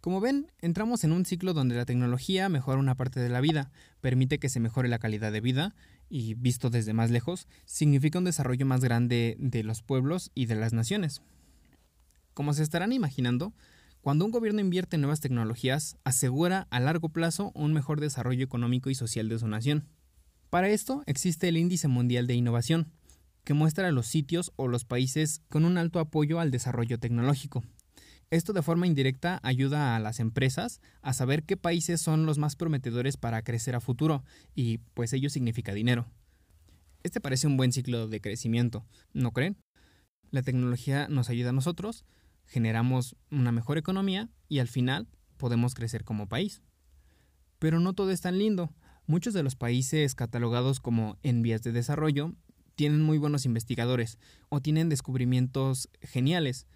Como 0.00 0.20
ven, 0.20 0.50
entramos 0.60 1.04
en 1.04 1.12
un 1.12 1.26
ciclo 1.26 1.52
donde 1.52 1.74
la 1.74 1.84
tecnología 1.84 2.48
mejora 2.48 2.78
una 2.78 2.94
parte 2.94 3.20
de 3.20 3.28
la 3.28 3.40
vida, 3.40 3.70
permite 4.00 4.38
que 4.38 4.48
se 4.48 4.60
mejore 4.60 4.88
la 4.88 4.98
calidad 4.98 5.32
de 5.32 5.40
vida 5.40 5.74
y, 6.10 6.34
visto 6.34 6.68
desde 6.68 6.92
más 6.92 7.10
lejos, 7.10 7.48
significa 7.64 8.18
un 8.18 8.24
desarrollo 8.24 8.66
más 8.66 8.82
grande 8.82 9.36
de 9.38 9.62
los 9.62 9.82
pueblos 9.82 10.30
y 10.34 10.46
de 10.46 10.56
las 10.56 10.74
naciones. 10.74 11.22
Como 12.34 12.52
se 12.52 12.62
estarán 12.62 12.92
imaginando, 12.92 13.54
cuando 14.02 14.24
un 14.24 14.30
gobierno 14.30 14.60
invierte 14.60 14.96
en 14.96 15.02
nuevas 15.02 15.20
tecnologías, 15.20 15.96
asegura 16.04 16.66
a 16.70 16.80
largo 16.80 17.10
plazo 17.10 17.52
un 17.54 17.72
mejor 17.72 18.00
desarrollo 18.00 18.44
económico 18.44 18.90
y 18.90 18.94
social 18.94 19.28
de 19.28 19.38
su 19.38 19.46
nación. 19.46 19.86
Para 20.50 20.68
esto 20.68 21.02
existe 21.06 21.48
el 21.48 21.56
Índice 21.56 21.86
Mundial 21.86 22.26
de 22.26 22.34
Innovación, 22.34 22.90
que 23.44 23.54
muestra 23.54 23.92
los 23.92 24.06
sitios 24.06 24.52
o 24.56 24.68
los 24.68 24.84
países 24.84 25.42
con 25.48 25.64
un 25.64 25.78
alto 25.78 26.00
apoyo 26.00 26.40
al 26.40 26.50
desarrollo 26.50 26.98
tecnológico, 26.98 27.62
esto 28.30 28.52
de 28.52 28.62
forma 28.62 28.86
indirecta 28.86 29.40
ayuda 29.42 29.96
a 29.96 30.00
las 30.00 30.20
empresas 30.20 30.80
a 31.02 31.12
saber 31.12 31.42
qué 31.42 31.56
países 31.56 32.00
son 32.00 32.26
los 32.26 32.38
más 32.38 32.54
prometedores 32.54 33.16
para 33.16 33.42
crecer 33.42 33.74
a 33.74 33.80
futuro 33.80 34.24
y 34.54 34.78
pues 34.94 35.12
ello 35.12 35.28
significa 35.30 35.74
dinero. 35.74 36.06
Este 37.02 37.20
parece 37.20 37.48
un 37.48 37.56
buen 37.56 37.72
ciclo 37.72 38.06
de 38.06 38.20
crecimiento, 38.20 38.86
¿no 39.12 39.32
creen? 39.32 39.56
La 40.30 40.42
tecnología 40.42 41.08
nos 41.08 41.28
ayuda 41.28 41.50
a 41.50 41.54
nosotros, 41.54 42.04
generamos 42.46 43.16
una 43.30 43.50
mejor 43.50 43.78
economía 43.78 44.28
y 44.48 44.60
al 44.60 44.68
final 44.68 45.08
podemos 45.36 45.74
crecer 45.74 46.04
como 46.04 46.28
país. 46.28 46.62
Pero 47.58 47.80
no 47.80 47.94
todo 47.94 48.12
es 48.12 48.20
tan 48.20 48.38
lindo. 48.38 48.72
Muchos 49.06 49.34
de 49.34 49.42
los 49.42 49.56
países 49.56 50.14
catalogados 50.14 50.78
como 50.78 51.18
en 51.24 51.42
vías 51.42 51.62
de 51.62 51.72
desarrollo 51.72 52.32
tienen 52.76 53.02
muy 53.02 53.18
buenos 53.18 53.44
investigadores 53.44 54.18
o 54.50 54.60
tienen 54.60 54.88
descubrimientos 54.88 55.88
geniales, 56.00 56.66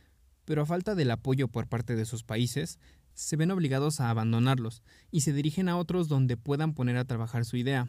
pero 0.44 0.62
a 0.62 0.66
falta 0.66 0.94
del 0.94 1.10
apoyo 1.10 1.48
por 1.48 1.68
parte 1.68 1.96
de 1.96 2.04
sus 2.04 2.22
países, 2.22 2.78
se 3.14 3.36
ven 3.36 3.50
obligados 3.50 4.00
a 4.00 4.10
abandonarlos 4.10 4.82
y 5.10 5.20
se 5.20 5.32
dirigen 5.32 5.68
a 5.68 5.76
otros 5.76 6.08
donde 6.08 6.36
puedan 6.36 6.74
poner 6.74 6.96
a 6.96 7.04
trabajar 7.04 7.44
su 7.44 7.56
idea. 7.56 7.88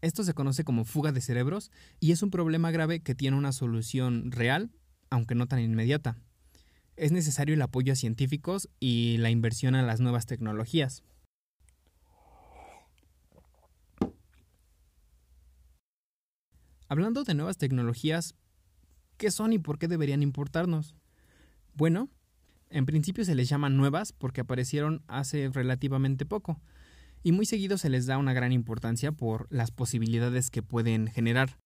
Esto 0.00 0.24
se 0.24 0.34
conoce 0.34 0.64
como 0.64 0.84
fuga 0.84 1.12
de 1.12 1.20
cerebros 1.20 1.70
y 2.00 2.10
es 2.10 2.22
un 2.22 2.30
problema 2.30 2.72
grave 2.72 3.00
que 3.00 3.14
tiene 3.14 3.36
una 3.36 3.52
solución 3.52 4.32
real, 4.32 4.70
aunque 5.10 5.36
no 5.36 5.46
tan 5.46 5.60
inmediata. 5.60 6.18
Es 6.96 7.12
necesario 7.12 7.54
el 7.54 7.62
apoyo 7.62 7.92
a 7.92 7.96
científicos 7.96 8.68
y 8.80 9.16
la 9.18 9.30
inversión 9.30 9.76
a 9.76 9.82
las 9.82 10.00
nuevas 10.00 10.26
tecnologías. 10.26 11.04
Hablando 16.88 17.24
de 17.24 17.34
nuevas 17.34 17.56
tecnologías, 17.56 18.34
¿qué 19.16 19.30
son 19.30 19.52
y 19.52 19.58
por 19.58 19.78
qué 19.78 19.88
deberían 19.88 20.22
importarnos? 20.22 20.94
Bueno, 21.74 22.10
en 22.68 22.86
principio 22.86 23.24
se 23.24 23.34
les 23.34 23.48
llama 23.48 23.70
nuevas 23.70 24.12
porque 24.12 24.42
aparecieron 24.42 25.02
hace 25.06 25.48
relativamente 25.48 26.26
poco, 26.26 26.60
y 27.22 27.32
muy 27.32 27.46
seguido 27.46 27.78
se 27.78 27.88
les 27.88 28.06
da 28.06 28.18
una 28.18 28.32
gran 28.32 28.52
importancia 28.52 29.12
por 29.12 29.46
las 29.50 29.70
posibilidades 29.70 30.50
que 30.50 30.62
pueden 30.62 31.08
generar. 31.08 31.58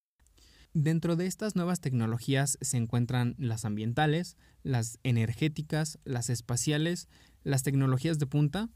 Dentro 0.75 1.17
de 1.17 1.27
estas 1.27 1.57
nuevas 1.57 1.81
tecnologías 1.81 2.59
se 2.61 2.77
encuentran 2.77 3.35
las 3.39 3.65
ambientales, 3.65 4.37
las 4.63 4.99
energéticas, 5.03 5.99
las 6.05 6.29
espaciales, 6.29 7.09
las 7.43 7.63
tecnologías 7.63 8.19
de 8.19 8.27
punta, 8.27 8.69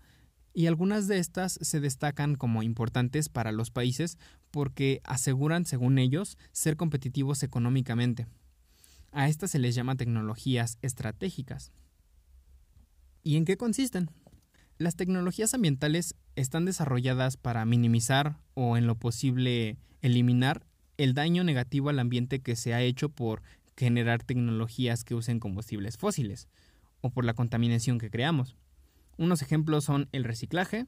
y 0.52 0.66
algunas 0.66 1.06
de 1.06 1.18
estas 1.18 1.58
se 1.60 1.78
destacan 1.78 2.34
como 2.34 2.62
importantes 2.62 3.28
para 3.28 3.52
los 3.52 3.70
países 3.70 4.18
porque 4.50 5.00
aseguran, 5.04 5.64
según 5.64 5.98
ellos, 5.98 6.38
ser 6.52 6.76
competitivos 6.76 7.42
económicamente. 7.42 8.26
A 9.12 9.28
estas 9.28 9.50
se 9.50 9.58
les 9.58 9.74
llama 9.74 9.96
tecnologías 9.96 10.78
estratégicas. 10.82 11.72
¿Y 13.22 13.36
en 13.36 13.44
qué 13.44 13.56
consisten? 13.56 14.10
Las 14.78 14.96
tecnologías 14.96 15.52
ambientales 15.52 16.14
están 16.36 16.64
desarrolladas 16.64 17.36
para 17.36 17.64
minimizar 17.64 18.38
o 18.54 18.76
en 18.76 18.86
lo 18.86 18.94
posible 18.94 19.78
eliminar 20.00 20.64
el 20.96 21.12
daño 21.14 21.44
negativo 21.44 21.90
al 21.90 21.98
ambiente 21.98 22.40
que 22.40 22.56
se 22.56 22.72
ha 22.72 22.82
hecho 22.82 23.08
por 23.08 23.42
generar 23.76 24.22
tecnologías 24.22 25.04
que 25.04 25.14
usen 25.14 25.40
combustibles 25.40 25.98
fósiles 25.98 26.48
o 27.00 27.10
por 27.10 27.24
la 27.24 27.34
contaminación 27.34 27.98
que 27.98 28.10
creamos. 28.10 28.56
Unos 29.18 29.42
ejemplos 29.42 29.84
son 29.84 30.08
el 30.12 30.24
reciclaje, 30.24 30.86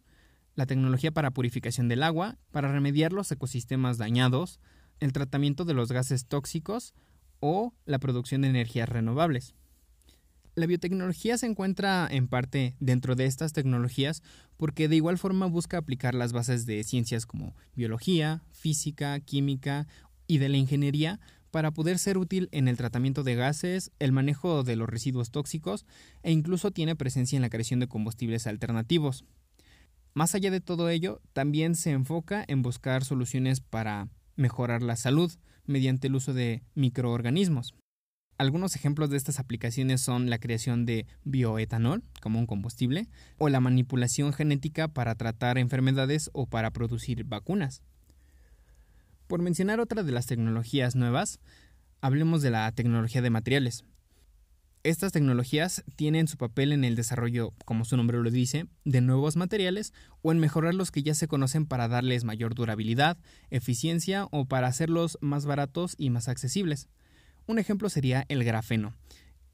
la 0.55 0.67
tecnología 0.67 1.11
para 1.11 1.33
purificación 1.33 1.89
del 1.89 2.03
agua, 2.03 2.39
para 2.51 2.71
remediar 2.71 3.13
los 3.13 3.33
ecosistemas 3.33 3.99
dañados, 3.99 4.61
el 5.01 5.13
tratamiento 5.13 5.65
de 5.65 5.75
los 5.75 5.91
gases 5.91 6.27
tóxicos 6.27 6.95
o 7.43 7.75
la 7.85 7.99
producción 7.99 8.41
de 8.41 8.49
energías 8.49 8.89
renovables. 8.89 9.55
La 10.55 10.67
biotecnología 10.67 11.37
se 11.39 11.47
encuentra 11.47 12.07
en 12.11 12.29
parte 12.29 12.77
dentro 12.79 13.17
de 13.17 13.27
estas 13.27 13.53
tecnologías 13.53 14.23
porque 14.57 14.87
de 14.87 14.97
igual 14.97 15.19
forma 15.19 15.47
busca 15.47 15.79
aplicar 15.79 16.15
las 16.15 16.33
bases 16.33 16.67
de 16.67 16.85
ciencias 16.85 17.27
como 17.27 17.57
biología, 17.75 18.43
física, 18.51 19.19
química 19.21 19.89
y 20.27 20.39
de 20.39 20.49
la 20.49 20.59
ingeniería 20.59 21.21
para 21.51 21.73
poder 21.73 21.99
ser 21.99 22.17
útil 22.17 22.49
en 22.53 22.69
el 22.69 22.77
tratamiento 22.77 23.25
de 23.25 23.35
gases, 23.35 23.91
el 23.99 24.13
manejo 24.13 24.63
de 24.63 24.77
los 24.77 24.89
residuos 24.89 25.31
tóxicos 25.31 25.85
e 26.23 26.31
incluso 26.31 26.71
tiene 26.71 26.97
presencia 26.97 27.37
en 27.37 27.43
la 27.43 27.51
creación 27.51 27.81
de 27.81 27.89
combustibles 27.89 28.47
alternativos. 28.47 29.25
Más 30.15 30.35
allá 30.35 30.51
de 30.51 30.61
todo 30.61 30.91
ello, 30.91 31.21
también 31.33 31.75
se 31.75 31.91
enfoca 31.91 32.45
en 32.47 32.63
buscar 32.63 33.05
soluciones 33.05 33.61
para 33.61 34.09
mejorar 34.37 34.83
la 34.83 34.97
salud, 34.97 35.33
mediante 35.67 36.09
el 36.09 36.15
uso 36.15 36.33
de 36.33 36.63
microorganismos. 36.75 37.75
Algunos 38.39 38.75
ejemplos 38.75 39.11
de 39.11 39.17
estas 39.17 39.39
aplicaciones 39.39 40.01
son 40.01 40.29
la 40.29 40.39
creación 40.39 40.85
de 40.85 41.07
bioetanol 41.25 42.03
como 42.21 42.39
un 42.39 42.47
combustible 42.47 43.09
o 43.39 43.49
la 43.49 43.61
manipulación 43.61 44.33
genética 44.33 44.89
para 44.89 45.15
tratar 45.15 45.59
enfermedades 45.59 46.31
o 46.33 46.47
para 46.47 46.71
producir 46.73 47.25
vacunas. 47.25 47.83
Por 49.29 49.43
mencionar 49.43 49.81
otra 49.81 50.03
de 50.03 50.13
las 50.13 50.27
tecnologías 50.27 50.97
nuevas, 50.97 51.39
hablemos 52.01 52.43
de 52.43 52.51
la 52.51 52.71
tecnología 52.73 53.23
de 53.23 53.31
materiales. 53.31 53.85
Estas 54.85 55.13
tecnologías 55.13 55.85
tienen 55.95 56.27
su 56.27 56.37
papel 56.37 56.73
en 56.73 56.83
el 56.83 56.97
desarrollo, 56.97 57.53
como 57.65 57.85
su 57.85 57.97
nombre 57.97 58.19
lo 58.19 58.33
dice, 58.33 58.67
de 58.85 59.01
nuevos 59.01 59.37
materiales 59.37 59.93
o 60.23 60.33
en 60.33 60.41
mejorar 60.41 60.75
los 60.75 60.91
que 60.91 61.05
ya 61.05 61.15
se 61.15 61.29
conocen 61.29 61.67
para 61.67 61.87
darles 61.87 62.25
mayor 62.25 62.57
durabilidad, 62.57 63.17
eficiencia 63.51 64.27
o 64.33 64.45
para 64.47 64.67
hacerlos 64.67 65.19
más 65.21 65.47
baratos 65.47 65.95
y 65.99 66.11
más 66.11 66.29
accesibles. 66.29 66.89
Un 67.47 67.61
ejemplo 67.61 67.89
sería 67.91 68.25
el 68.29 68.43
grafeno. 68.43 68.93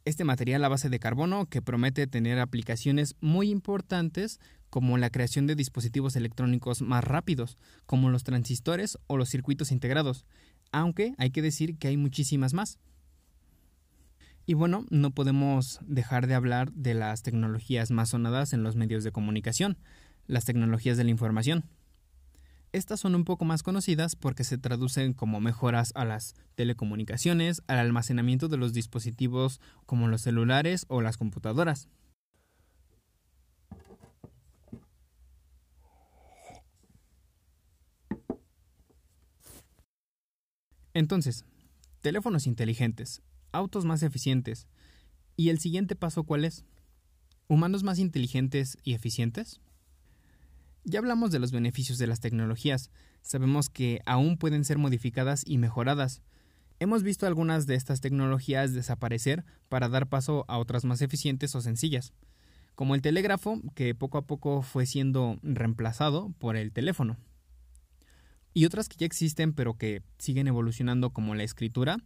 Este 0.07 0.25
material 0.25 0.65
a 0.65 0.69
base 0.69 0.89
de 0.89 0.99
carbono 0.99 1.45
que 1.45 1.61
promete 1.61 2.07
tener 2.07 2.39
aplicaciones 2.39 3.15
muy 3.21 3.51
importantes 3.51 4.41
como 4.71 4.97
la 4.97 5.11
creación 5.11 5.47
de 5.47 5.57
dispositivos 5.57 6.17
electrónicos 6.17 6.81
más 6.81 7.05
rápidos, 7.05 7.59
como 7.85 8.09
los 8.09 8.25
transistores 8.25 8.97
o 9.09 9.19
los 9.19 9.29
circuitos 9.29 9.73
integrados, 9.73 10.25
aunque 10.73 11.13
hay 11.19 11.33
que 11.33 11.43
decir 11.43 11.77
que 11.77 11.89
hay 11.89 11.99
muchísimas 11.99 12.55
más. 12.55 12.79
Y 14.49 14.55
bueno, 14.55 14.87
no 14.89 15.11
podemos 15.11 15.79
dejar 15.83 16.27
de 16.27 16.35
hablar 16.35 16.73
de 16.73 16.95
las 16.95 17.23
tecnologías 17.23 17.91
más 17.91 18.09
sonadas 18.09 18.55
en 18.55 18.63
los 18.63 18.77
medios 18.77 19.05
de 19.05 19.13
comunicación, 19.13 19.77
las 20.27 20.47
tecnologías 20.47 20.97
de 20.97 21.05
la 21.05 21.11
información. 21.11 21.67
Estas 22.73 22.99
son 22.99 23.15
un 23.15 23.25
poco 23.25 23.45
más 23.45 23.63
conocidas 23.63 24.17
porque 24.17 24.45
se 24.45 24.57
traducen 24.57 25.13
como 25.13 25.39
mejoras 25.39 25.93
a 25.95 26.07
las 26.07 26.35
telecomunicaciones, 26.55 27.63
al 27.67 27.77
almacenamiento 27.77 28.49
de 28.49 28.57
los 28.57 28.73
dispositivos 28.73 29.61
como 29.85 30.09
los 30.09 30.23
celulares 30.23 30.87
o 30.89 31.03
las 31.03 31.19
computadoras. 31.19 31.91
Entonces, 40.95 41.45
teléfonos 42.01 42.47
inteligentes, 42.47 43.21
autos 43.53 43.85
más 43.85 44.03
eficientes. 44.03 44.67
¿Y 45.37 45.51
el 45.51 45.59
siguiente 45.59 45.97
paso 45.97 46.25
cuál 46.25 46.45
es? 46.45 46.65
¿Humanos 47.47 47.83
más 47.83 47.99
inteligentes 47.99 48.77
y 48.83 48.95
eficientes? 48.95 49.61
Ya 50.85 50.99
hablamos 50.99 51.31
de 51.31 51.39
los 51.39 51.53
beneficios 51.53 51.99
de 51.99 52.07
las 52.07 52.21
tecnologías, 52.21 52.91
sabemos 53.23 53.69
que 53.69 54.01
aún 54.07 54.39
pueden 54.39 54.65
ser 54.65 54.79
modificadas 54.79 55.43
y 55.47 55.59
mejoradas. 55.59 56.23
Hemos 56.81 57.03
visto 57.03 57.27
algunas 57.27 57.67
de 57.67 57.75
estas 57.75 58.01
tecnologías 58.01 58.73
desaparecer 58.73 59.45
para 59.69 59.89
dar 59.89 60.09
paso 60.09 60.45
a 60.49 60.59
otras 60.59 60.85
más 60.85 61.03
eficientes 61.03 61.55
o 61.55 61.61
sencillas, 61.61 62.13
como 62.75 62.95
el 62.95 63.03
telégrafo, 63.03 63.61
que 63.75 63.95
poco 63.95 64.19
a 64.19 64.27
poco 64.27 64.63
fue 64.63 64.87
siendo 64.87 65.39
reemplazado 65.43 66.33
por 66.39 66.57
el 66.57 66.73
teléfono. 66.73 67.17
Y 68.55 68.65
otras 68.65 68.89
que 68.89 68.97
ya 68.97 69.07
existen 69.07 69.53
pero 69.53 69.75
que 69.75 70.03
siguen 70.19 70.49
evolucionando 70.49 71.11
como 71.11 71.35
la 71.35 71.43
escritura, 71.43 71.99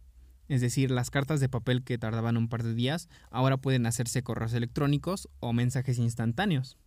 es 0.47 0.61
decir, 0.61 0.91
las 0.91 1.09
cartas 1.09 1.39
de 1.39 1.49
papel 1.49 1.83
que 1.83 1.97
tardaban 1.97 2.37
un 2.37 2.49
par 2.49 2.63
de 2.63 2.73
días 2.73 3.09
ahora 3.31 3.57
pueden 3.57 3.85
hacerse 3.85 4.23
correos 4.23 4.53
electrónicos 4.53 5.29
o 5.39 5.53
mensajes 5.53 5.97
instantáneos. 5.97 6.77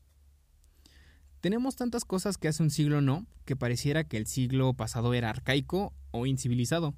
Tenemos 1.41 1.77
tantas 1.77 2.05
cosas 2.05 2.39
que 2.39 2.49
hace 2.49 2.63
un 2.63 2.71
siglo 2.71 3.01
no, 3.01 3.27
que 3.45 3.57
pareciera 3.57 4.05
que 4.05 4.17
el 4.17 4.27
siglo 4.27 4.75
pasado 4.75 5.15
era 5.15 5.31
arcaico 5.31 5.93
o 6.11 6.27
incivilizado, 6.27 6.95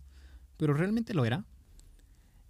pero 0.57 0.75
¿realmente 0.75 1.15
lo 1.15 1.25
era? 1.25 1.45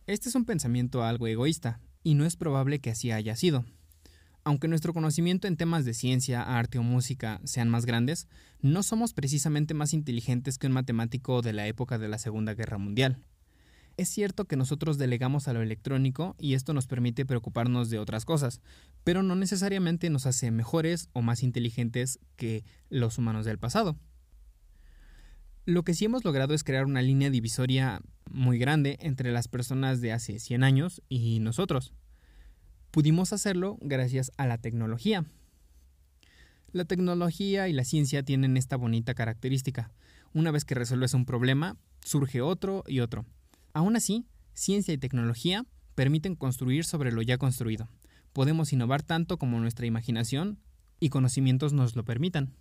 Este 0.07 0.29
es 0.29 0.35
un 0.35 0.45
pensamiento 0.45 1.03
algo 1.03 1.27
egoísta, 1.27 1.81
y 2.03 2.15
no 2.15 2.25
es 2.25 2.37
probable 2.37 2.79
que 2.79 2.91
así 2.91 3.11
haya 3.11 3.37
sido. 3.37 3.65
Aunque 4.45 4.69
nuestro 4.69 4.95
conocimiento 4.95 5.47
en 5.47 5.57
temas 5.57 5.85
de 5.85 5.93
ciencia, 5.93 6.43
arte 6.43 6.79
o 6.79 6.83
música 6.83 7.41
sean 7.45 7.69
más 7.69 7.85
grandes, 7.85 8.29
no 8.63 8.83
somos 8.83 9.13
precisamente 9.13 9.75
más 9.75 9.93
inteligentes 9.93 10.57
que 10.57 10.67
un 10.67 10.73
matemático 10.73 11.43
de 11.43 11.53
la 11.53 11.67
época 11.67 11.99
de 11.99 12.09
la 12.09 12.19
Segunda 12.19 12.55
Guerra 12.55 12.79
Mundial. 12.79 13.19
Es 13.99 14.09
cierto 14.09 14.45
que 14.45 14.57
nosotros 14.57 14.97
delegamos 14.97 15.49
a 15.49 15.53
lo 15.53 15.61
electrónico 15.61 16.37
y 16.39 16.55
esto 16.55 16.73
nos 16.73 16.87
permite 16.87 17.27
preocuparnos 17.27 17.91
de 17.91 17.99
otras 17.99 18.25
cosas, 18.25 18.61
pero 19.03 19.25
no 19.25 19.35
necesariamente 19.35 20.09
nos 20.09 20.25
hace 20.25 20.53
mejores 20.53 21.09
o 21.15 21.21
más 21.21 21.43
inteligentes 21.43 22.21
que 22.37 22.65
los 22.91 23.19
humanos 23.19 23.45
del 23.45 23.59
pasado. 23.59 23.99
Lo 25.65 25.83
que 25.83 25.95
sí 25.95 26.05
hemos 26.05 26.25
logrado 26.25 26.55
es 26.55 26.63
crear 26.63 26.85
una 26.85 27.03
línea 27.03 27.29
divisoria 27.29 28.01
muy 28.31 28.57
grande 28.57 28.99
entre 29.01 29.33
las 29.33 29.49
personas 29.49 30.01
de 30.01 30.13
hace 30.13 30.39
100 30.39 30.63
años 30.63 31.03
y 31.09 31.41
nosotros. 31.41 31.93
Pudimos 32.93 33.33
hacerlo 33.33 33.79
gracias 33.81 34.31
a 34.37 34.47
la 34.47 34.59
tecnología. 34.59 35.25
La 36.71 36.85
tecnología 36.85 37.67
y 37.67 37.73
la 37.73 37.83
ciencia 37.83 38.23
tienen 38.23 38.57
esta 38.57 38.77
bonita 38.77 39.15
característica. 39.15 39.91
Una 40.33 40.53
vez 40.53 40.65
que 40.65 40.77
resuelves 40.77 41.15
un 41.15 41.25
problema, 41.25 41.77
surge 42.05 42.41
otro 42.41 42.85
y 42.87 43.01
otro. 43.01 43.27
Aún 43.79 43.95
así, 43.95 44.27
ciencia 44.55 44.93
y 44.93 44.99
tecnología 44.99 45.65
permiten 45.95 46.35
construir 46.35 46.85
sobre 46.85 47.13
lo 47.13 47.23
ya 47.23 47.39
construido. 47.39 47.89
Podemos 48.33 48.73
innovar 48.73 49.05
tanto 49.05 49.39
como 49.39 49.61
nuestra 49.61 49.87
imaginación 49.87 50.59
y 50.99 51.11
conocimientos 51.11 51.73
nos 51.73 51.95
lo 51.95 52.05
permitan. 52.05 52.57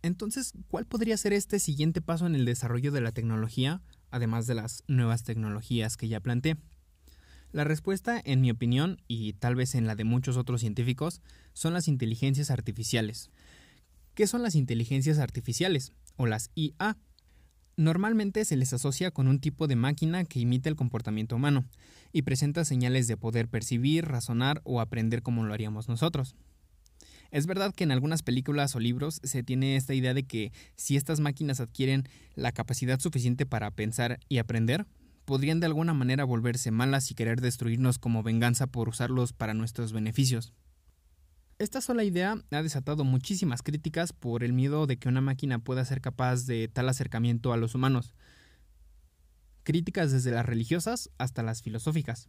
Entonces, 0.00 0.54
¿cuál 0.68 0.86
podría 0.86 1.18
ser 1.18 1.34
este 1.34 1.58
siguiente 1.58 2.00
paso 2.00 2.26
en 2.26 2.34
el 2.34 2.46
desarrollo 2.46 2.92
de 2.92 3.02
la 3.02 3.12
tecnología, 3.12 3.82
además 4.10 4.46
de 4.46 4.54
las 4.54 4.84
nuevas 4.88 5.24
tecnologías 5.24 5.98
que 5.98 6.08
ya 6.08 6.20
planteé? 6.20 6.56
La 7.52 7.64
respuesta, 7.64 8.22
en 8.24 8.40
mi 8.40 8.50
opinión, 8.50 9.02
y 9.06 9.34
tal 9.34 9.54
vez 9.54 9.74
en 9.74 9.86
la 9.86 9.96
de 9.96 10.04
muchos 10.04 10.38
otros 10.38 10.62
científicos, 10.62 11.20
son 11.52 11.74
las 11.74 11.88
inteligencias 11.88 12.50
artificiales. 12.50 13.30
¿Qué 14.14 14.26
son 14.26 14.42
las 14.42 14.54
inteligencias 14.54 15.18
artificiales? 15.18 15.92
O 16.18 16.26
las 16.26 16.50
IA. 16.54 16.98
Normalmente 17.78 18.44
se 18.44 18.56
les 18.56 18.74
asocia 18.74 19.10
con 19.10 19.28
un 19.28 19.40
tipo 19.40 19.66
de 19.66 19.76
máquina 19.76 20.24
que 20.24 20.40
imita 20.40 20.68
el 20.68 20.76
comportamiento 20.76 21.36
humano 21.36 21.64
y 22.12 22.22
presenta 22.22 22.66
señales 22.66 23.08
de 23.08 23.16
poder 23.16 23.48
percibir, 23.48 24.04
razonar 24.04 24.60
o 24.64 24.82
aprender 24.82 25.22
como 25.22 25.44
lo 25.44 25.54
haríamos 25.54 25.88
nosotros. 25.88 26.36
Es 27.30 27.46
verdad 27.46 27.74
que 27.74 27.84
en 27.84 27.92
algunas 27.92 28.22
películas 28.22 28.74
o 28.74 28.80
libros 28.80 29.20
se 29.22 29.42
tiene 29.42 29.76
esta 29.76 29.94
idea 29.94 30.14
de 30.14 30.24
que 30.24 30.52
si 30.76 30.96
estas 30.96 31.20
máquinas 31.20 31.60
adquieren 31.60 32.08
la 32.34 32.52
capacidad 32.52 32.98
suficiente 33.00 33.46
para 33.46 33.70
pensar 33.70 34.18
y 34.28 34.38
aprender, 34.38 34.86
podrían 35.24 35.60
de 35.60 35.66
alguna 35.66 35.92
manera 35.92 36.24
volverse 36.24 36.70
malas 36.70 37.10
y 37.10 37.14
querer 37.14 37.40
destruirnos 37.40 37.98
como 37.98 38.22
venganza 38.22 38.66
por 38.66 38.88
usarlos 38.88 39.34
para 39.34 39.52
nuestros 39.52 39.92
beneficios. 39.92 40.54
Esta 41.58 41.80
sola 41.80 42.04
idea 42.04 42.40
ha 42.52 42.62
desatado 42.62 43.02
muchísimas 43.02 43.62
críticas 43.62 44.12
por 44.12 44.44
el 44.44 44.52
miedo 44.52 44.86
de 44.86 44.96
que 44.96 45.08
una 45.08 45.20
máquina 45.20 45.58
pueda 45.58 45.84
ser 45.84 46.00
capaz 46.00 46.46
de 46.46 46.68
tal 46.68 46.88
acercamiento 46.88 47.52
a 47.52 47.56
los 47.56 47.74
humanos. 47.74 48.14
Críticas 49.64 50.12
desde 50.12 50.30
las 50.30 50.46
religiosas 50.46 51.10
hasta 51.18 51.42
las 51.42 51.62
filosóficas. 51.62 52.28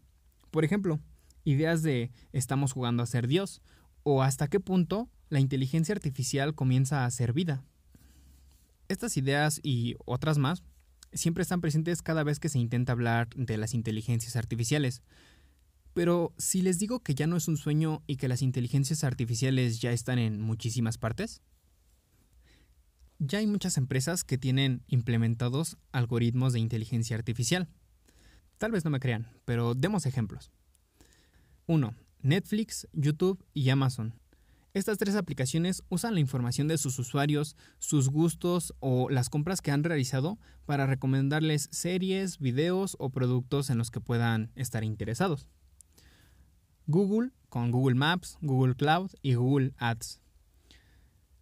Por 0.50 0.66
ejemplo, 0.66 1.00
ideas 1.44 1.84
de 1.84 2.12
estamos 2.34 2.72
jugando 2.72 3.04
a 3.04 3.06
ser 3.06 3.28
Dios 3.28 3.62
o 4.02 4.24
hasta 4.24 4.48
qué 4.48 4.60
punto 4.60 5.12
la 5.30 5.40
inteligencia 5.40 5.94
artificial 5.94 6.56
comienza 6.56 7.06
a 7.06 7.12
ser 7.12 7.32
vida. 7.32 7.64
Estas 8.88 9.16
ideas 9.16 9.60
y 9.62 9.96
otras 10.06 10.40
más 10.40 10.64
siempre 11.14 11.44
están 11.44 11.62
presentes 11.62 12.02
cada 12.02 12.24
vez 12.24 12.40
que 12.40 12.50
se 12.50 12.58
intenta 12.58 12.94
hablar 12.94 13.30
de 13.36 13.58
las 13.58 13.76
inteligencias 13.76 14.36
artificiales, 14.36 15.04
pero 15.94 16.34
si 16.38 16.62
les 16.62 16.80
digo 16.80 17.02
que 17.02 17.16
ya 17.16 17.28
no 17.28 17.36
es 17.36 17.48
un 17.48 17.58
sueño 17.58 18.04
y 18.08 18.18
que 18.18 18.28
las 18.28 18.42
inteligencias 18.42 19.04
artificiales 19.04 19.80
ya 19.80 19.92
están 19.92 20.20
en 20.20 20.40
muchísimas 20.40 20.98
partes, 20.98 21.42
ya 23.20 23.40
hay 23.40 23.48
muchas 23.48 23.78
empresas 23.78 24.24
que 24.24 24.38
tienen 24.38 24.84
implementados 24.88 25.78
algoritmos 25.92 26.54
de 26.54 26.60
inteligencia 26.60 27.18
artificial. 27.18 27.68
Tal 28.58 28.72
vez 28.72 28.86
no 28.86 28.92
me 28.92 29.00
crean, 29.00 29.28
pero 29.46 29.76
demos 29.76 30.06
ejemplos. 30.06 30.52
1. 31.68 31.94
Netflix, 32.22 32.88
YouTube 32.94 33.44
y 33.54 33.70
Amazon. 33.70 34.14
Estas 34.74 34.98
tres 34.98 35.16
aplicaciones 35.16 35.84
usan 35.90 36.14
la 36.14 36.20
información 36.20 36.68
de 36.68 36.78
sus 36.78 37.00
usuarios, 37.00 37.56
sus 37.80 38.10
gustos 38.10 38.74
o 38.80 39.10
las 39.10 39.30
compras 39.30 39.62
que 39.62 39.72
han 39.72 39.84
realizado 39.84 40.38
para 40.66 40.86
recomendarles 40.86 41.70
series, 41.72 42.38
videos 42.38 42.96
o 43.00 43.10
productos 43.10 43.70
en 43.70 43.78
los 43.78 43.92
que 43.92 44.00
puedan 44.00 44.52
estar 44.56 44.84
interesados. 44.84 45.48
Google 46.90 47.30
con 47.50 47.70
Google 47.70 47.96
Maps, 47.96 48.40
Google 48.42 48.74
Cloud 48.74 49.12
y 49.22 49.36
Google 49.36 49.74
Ads. 49.78 50.20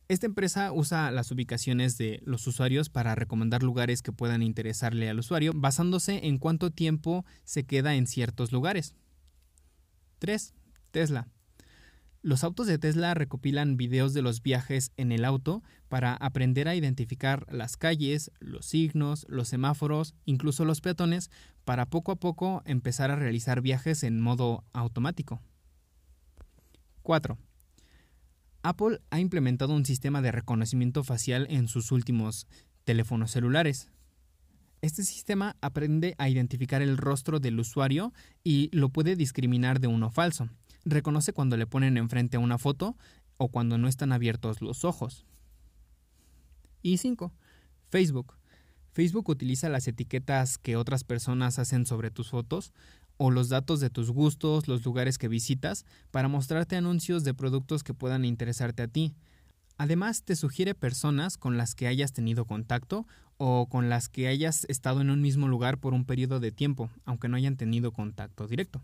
Esta 0.09 0.25
empresa 0.25 0.73
usa 0.73 1.09
las 1.11 1.31
ubicaciones 1.31 1.97
de 1.97 2.21
los 2.25 2.45
usuarios 2.47 2.89
para 2.89 3.15
recomendar 3.15 3.63
lugares 3.63 4.01
que 4.01 4.11
puedan 4.11 4.43
interesarle 4.43 5.09
al 5.09 5.19
usuario 5.19 5.53
basándose 5.55 6.27
en 6.27 6.37
cuánto 6.37 6.71
tiempo 6.71 7.25
se 7.45 7.65
queda 7.65 7.95
en 7.95 8.07
ciertos 8.07 8.51
lugares. 8.51 8.95
3. 10.19 10.53
Tesla. 10.91 11.29
Los 12.27 12.43
autos 12.43 12.67
de 12.67 12.77
Tesla 12.77 13.13
recopilan 13.13 13.77
videos 13.77 14.13
de 14.13 14.21
los 14.21 14.43
viajes 14.43 14.91
en 14.97 15.13
el 15.13 15.23
auto 15.23 15.63
para 15.87 16.13
aprender 16.13 16.67
a 16.67 16.75
identificar 16.75 17.45
las 17.49 17.77
calles, 17.77 18.33
los 18.41 18.65
signos, 18.65 19.25
los 19.29 19.47
semáforos, 19.47 20.13
incluso 20.25 20.65
los 20.65 20.81
peatones, 20.81 21.31
para 21.63 21.85
poco 21.85 22.11
a 22.11 22.17
poco 22.17 22.63
empezar 22.65 23.11
a 23.11 23.15
realizar 23.15 23.61
viajes 23.61 24.03
en 24.03 24.19
modo 24.19 24.65
automático. 24.73 25.39
4. 27.01 27.37
Apple 28.61 28.99
ha 29.09 29.21
implementado 29.21 29.73
un 29.73 29.85
sistema 29.85 30.21
de 30.21 30.33
reconocimiento 30.33 31.05
facial 31.05 31.47
en 31.49 31.69
sus 31.69 31.93
últimos 31.93 32.45
teléfonos 32.83 33.31
celulares. 33.31 33.89
Este 34.81 35.03
sistema 35.03 35.55
aprende 35.61 36.13
a 36.17 36.27
identificar 36.27 36.81
el 36.81 36.97
rostro 36.97 37.39
del 37.39 37.57
usuario 37.57 38.11
y 38.43 38.69
lo 38.73 38.89
puede 38.89 39.15
discriminar 39.15 39.79
de 39.79 39.87
uno 39.87 40.11
falso 40.11 40.49
reconoce 40.89 41.33
cuando 41.33 41.57
le 41.57 41.67
ponen 41.67 41.97
enfrente 41.97 42.37
una 42.37 42.57
foto 42.57 42.97
o 43.37 43.49
cuando 43.49 43.77
no 43.77 43.87
están 43.87 44.11
abiertos 44.11 44.61
los 44.61 44.83
ojos. 44.83 45.25
Y 46.81 46.97
5. 46.97 47.33
Facebook. 47.89 48.33
Facebook 48.93 49.29
utiliza 49.29 49.69
las 49.69 49.87
etiquetas 49.87 50.57
que 50.57 50.75
otras 50.75 51.03
personas 51.03 51.59
hacen 51.59 51.85
sobre 51.85 52.09
tus 52.09 52.29
fotos 52.29 52.73
o 53.17 53.31
los 53.31 53.49
datos 53.49 53.79
de 53.79 53.89
tus 53.89 54.11
gustos, 54.11 54.67
los 54.67 54.85
lugares 54.85 55.17
que 55.17 55.27
visitas, 55.27 55.85
para 56.11 56.27
mostrarte 56.27 56.75
anuncios 56.75 57.23
de 57.23 57.33
productos 57.33 57.83
que 57.83 57.93
puedan 57.93 58.25
interesarte 58.25 58.83
a 58.83 58.87
ti. 58.87 59.15
Además, 59.77 60.23
te 60.23 60.35
sugiere 60.35 60.73
personas 60.73 61.37
con 61.37 61.57
las 61.57 61.75
que 61.75 61.87
hayas 61.87 62.13
tenido 62.13 62.45
contacto 62.45 63.05
o 63.37 63.67
con 63.69 63.89
las 63.89 64.09
que 64.09 64.27
hayas 64.27 64.65
estado 64.69 65.01
en 65.01 65.09
un 65.11 65.21
mismo 65.21 65.47
lugar 65.47 65.77
por 65.77 65.93
un 65.93 66.05
periodo 66.05 66.39
de 66.39 66.51
tiempo, 66.51 66.89
aunque 67.05 67.27
no 67.27 67.37
hayan 67.37 67.57
tenido 67.57 67.91
contacto 67.91 68.47
directo. 68.47 68.81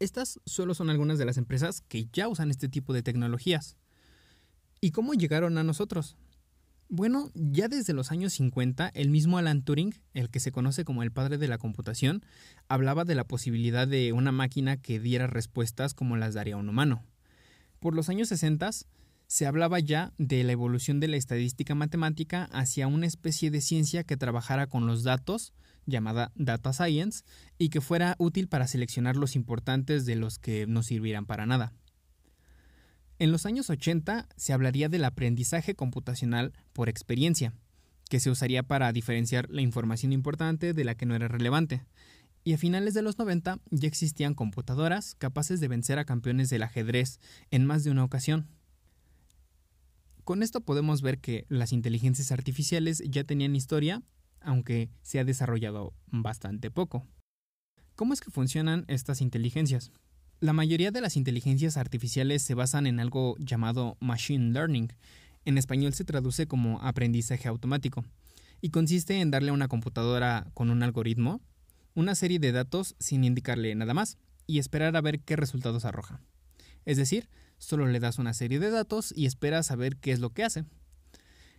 Estas 0.00 0.40
solo 0.46 0.72
son 0.72 0.88
algunas 0.88 1.18
de 1.18 1.26
las 1.26 1.36
empresas 1.36 1.82
que 1.82 2.08
ya 2.10 2.26
usan 2.26 2.50
este 2.50 2.70
tipo 2.70 2.94
de 2.94 3.02
tecnologías. 3.02 3.76
¿Y 4.80 4.92
cómo 4.92 5.12
llegaron 5.12 5.58
a 5.58 5.62
nosotros? 5.62 6.16
Bueno, 6.88 7.30
ya 7.34 7.68
desde 7.68 7.92
los 7.92 8.10
años 8.10 8.32
50, 8.32 8.90
el 8.94 9.10
mismo 9.10 9.36
Alan 9.36 9.62
Turing, 9.62 9.94
el 10.14 10.30
que 10.30 10.40
se 10.40 10.52
conoce 10.52 10.86
como 10.86 11.02
el 11.02 11.12
padre 11.12 11.36
de 11.36 11.48
la 11.48 11.58
computación, 11.58 12.24
hablaba 12.66 13.04
de 13.04 13.14
la 13.14 13.24
posibilidad 13.24 13.86
de 13.86 14.14
una 14.14 14.32
máquina 14.32 14.78
que 14.78 14.98
diera 14.98 15.26
respuestas 15.26 15.92
como 15.92 16.16
las 16.16 16.32
daría 16.32 16.56
un 16.56 16.70
humano. 16.70 17.04
Por 17.78 17.94
los 17.94 18.08
años 18.08 18.28
60 18.28 18.70
se 19.26 19.46
hablaba 19.46 19.80
ya 19.80 20.14
de 20.16 20.42
la 20.44 20.52
evolución 20.52 20.98
de 20.98 21.08
la 21.08 21.18
estadística 21.18 21.74
matemática 21.74 22.44
hacia 22.52 22.86
una 22.86 23.06
especie 23.06 23.50
de 23.50 23.60
ciencia 23.60 24.02
que 24.02 24.16
trabajara 24.16 24.66
con 24.66 24.86
los 24.86 25.02
datos, 25.02 25.52
llamada 25.86 26.32
Data 26.34 26.72
Science, 26.72 27.24
y 27.58 27.68
que 27.68 27.80
fuera 27.80 28.16
útil 28.18 28.48
para 28.48 28.66
seleccionar 28.66 29.16
los 29.16 29.36
importantes 29.36 30.06
de 30.06 30.16
los 30.16 30.38
que 30.38 30.66
no 30.66 30.82
sirvieran 30.82 31.26
para 31.26 31.46
nada. 31.46 31.72
En 33.18 33.32
los 33.32 33.44
años 33.44 33.68
80 33.68 34.28
se 34.36 34.52
hablaría 34.54 34.88
del 34.88 35.04
aprendizaje 35.04 35.74
computacional 35.74 36.54
por 36.72 36.88
experiencia, 36.88 37.52
que 38.08 38.18
se 38.18 38.30
usaría 38.30 38.62
para 38.62 38.92
diferenciar 38.92 39.48
la 39.50 39.60
información 39.60 40.12
importante 40.12 40.72
de 40.72 40.84
la 40.84 40.94
que 40.94 41.04
no 41.04 41.14
era 41.14 41.28
relevante. 41.28 41.84
Y 42.44 42.54
a 42.54 42.58
finales 42.58 42.94
de 42.94 43.02
los 43.02 43.18
90 43.18 43.60
ya 43.70 43.88
existían 43.88 44.34
computadoras 44.34 45.14
capaces 45.16 45.60
de 45.60 45.68
vencer 45.68 45.98
a 45.98 46.06
campeones 46.06 46.48
del 46.48 46.62
ajedrez 46.62 47.20
en 47.50 47.66
más 47.66 47.84
de 47.84 47.90
una 47.90 48.04
ocasión. 48.04 48.48
Con 50.24 50.42
esto 50.42 50.62
podemos 50.62 51.02
ver 51.02 51.18
que 51.18 51.44
las 51.48 51.72
inteligencias 51.72 52.32
artificiales 52.32 53.02
ya 53.06 53.24
tenían 53.24 53.54
historia, 53.54 54.02
aunque 54.40 54.90
se 55.02 55.18
ha 55.18 55.24
desarrollado 55.24 55.94
bastante 56.06 56.70
poco. 56.70 57.06
¿Cómo 57.96 58.14
es 58.14 58.20
que 58.20 58.30
funcionan 58.30 58.84
estas 58.88 59.20
inteligencias? 59.20 59.92
La 60.40 60.52
mayoría 60.52 60.90
de 60.90 61.02
las 61.02 61.16
inteligencias 61.16 61.76
artificiales 61.76 62.42
se 62.42 62.54
basan 62.54 62.86
en 62.86 62.98
algo 62.98 63.36
llamado 63.38 63.96
Machine 64.00 64.52
Learning. 64.52 64.92
En 65.44 65.58
español 65.58 65.92
se 65.92 66.04
traduce 66.04 66.46
como 66.46 66.80
aprendizaje 66.80 67.48
automático 67.48 68.04
y 68.60 68.70
consiste 68.70 69.20
en 69.20 69.30
darle 69.30 69.50
a 69.50 69.54
una 69.54 69.68
computadora 69.68 70.46
con 70.54 70.70
un 70.70 70.82
algoritmo 70.82 71.40
una 71.94 72.14
serie 72.14 72.38
de 72.38 72.52
datos 72.52 72.94
sin 72.98 73.24
indicarle 73.24 73.74
nada 73.74 73.94
más 73.94 74.16
y 74.46 74.58
esperar 74.58 74.96
a 74.96 75.00
ver 75.00 75.20
qué 75.20 75.36
resultados 75.36 75.84
arroja. 75.84 76.20
Es 76.84 76.96
decir, 76.96 77.28
solo 77.58 77.86
le 77.86 78.00
das 78.00 78.18
una 78.18 78.32
serie 78.32 78.58
de 78.58 78.70
datos 78.70 79.12
y 79.14 79.26
esperas 79.26 79.70
a 79.70 79.76
ver 79.76 79.96
qué 79.96 80.12
es 80.12 80.20
lo 80.20 80.30
que 80.30 80.44
hace. 80.44 80.64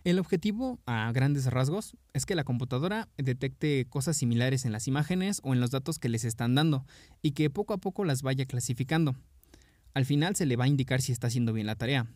El 0.04 0.18
objetivo, 0.18 0.80
a 0.84 1.12
grandes 1.12 1.46
rasgos, 1.46 1.96
es 2.12 2.26
que 2.26 2.34
la 2.34 2.42
computadora 2.42 3.08
detecte 3.18 3.86
cosas 3.88 4.16
similares 4.16 4.64
en 4.64 4.72
las 4.72 4.88
imágenes 4.88 5.40
o 5.44 5.52
en 5.52 5.60
los 5.60 5.70
datos 5.70 6.00
que 6.00 6.08
les 6.08 6.24
están 6.24 6.56
dando 6.56 6.84
y 7.22 7.32
que 7.32 7.50
poco 7.50 7.72
a 7.72 7.78
poco 7.78 8.04
las 8.04 8.22
vaya 8.22 8.44
clasificando. 8.44 9.14
Al 9.94 10.04
final 10.04 10.34
se 10.34 10.44
le 10.44 10.56
va 10.56 10.64
a 10.64 10.68
indicar 10.68 11.00
si 11.02 11.12
está 11.12 11.28
haciendo 11.28 11.52
bien 11.52 11.68
la 11.68 11.76
tarea. 11.76 12.08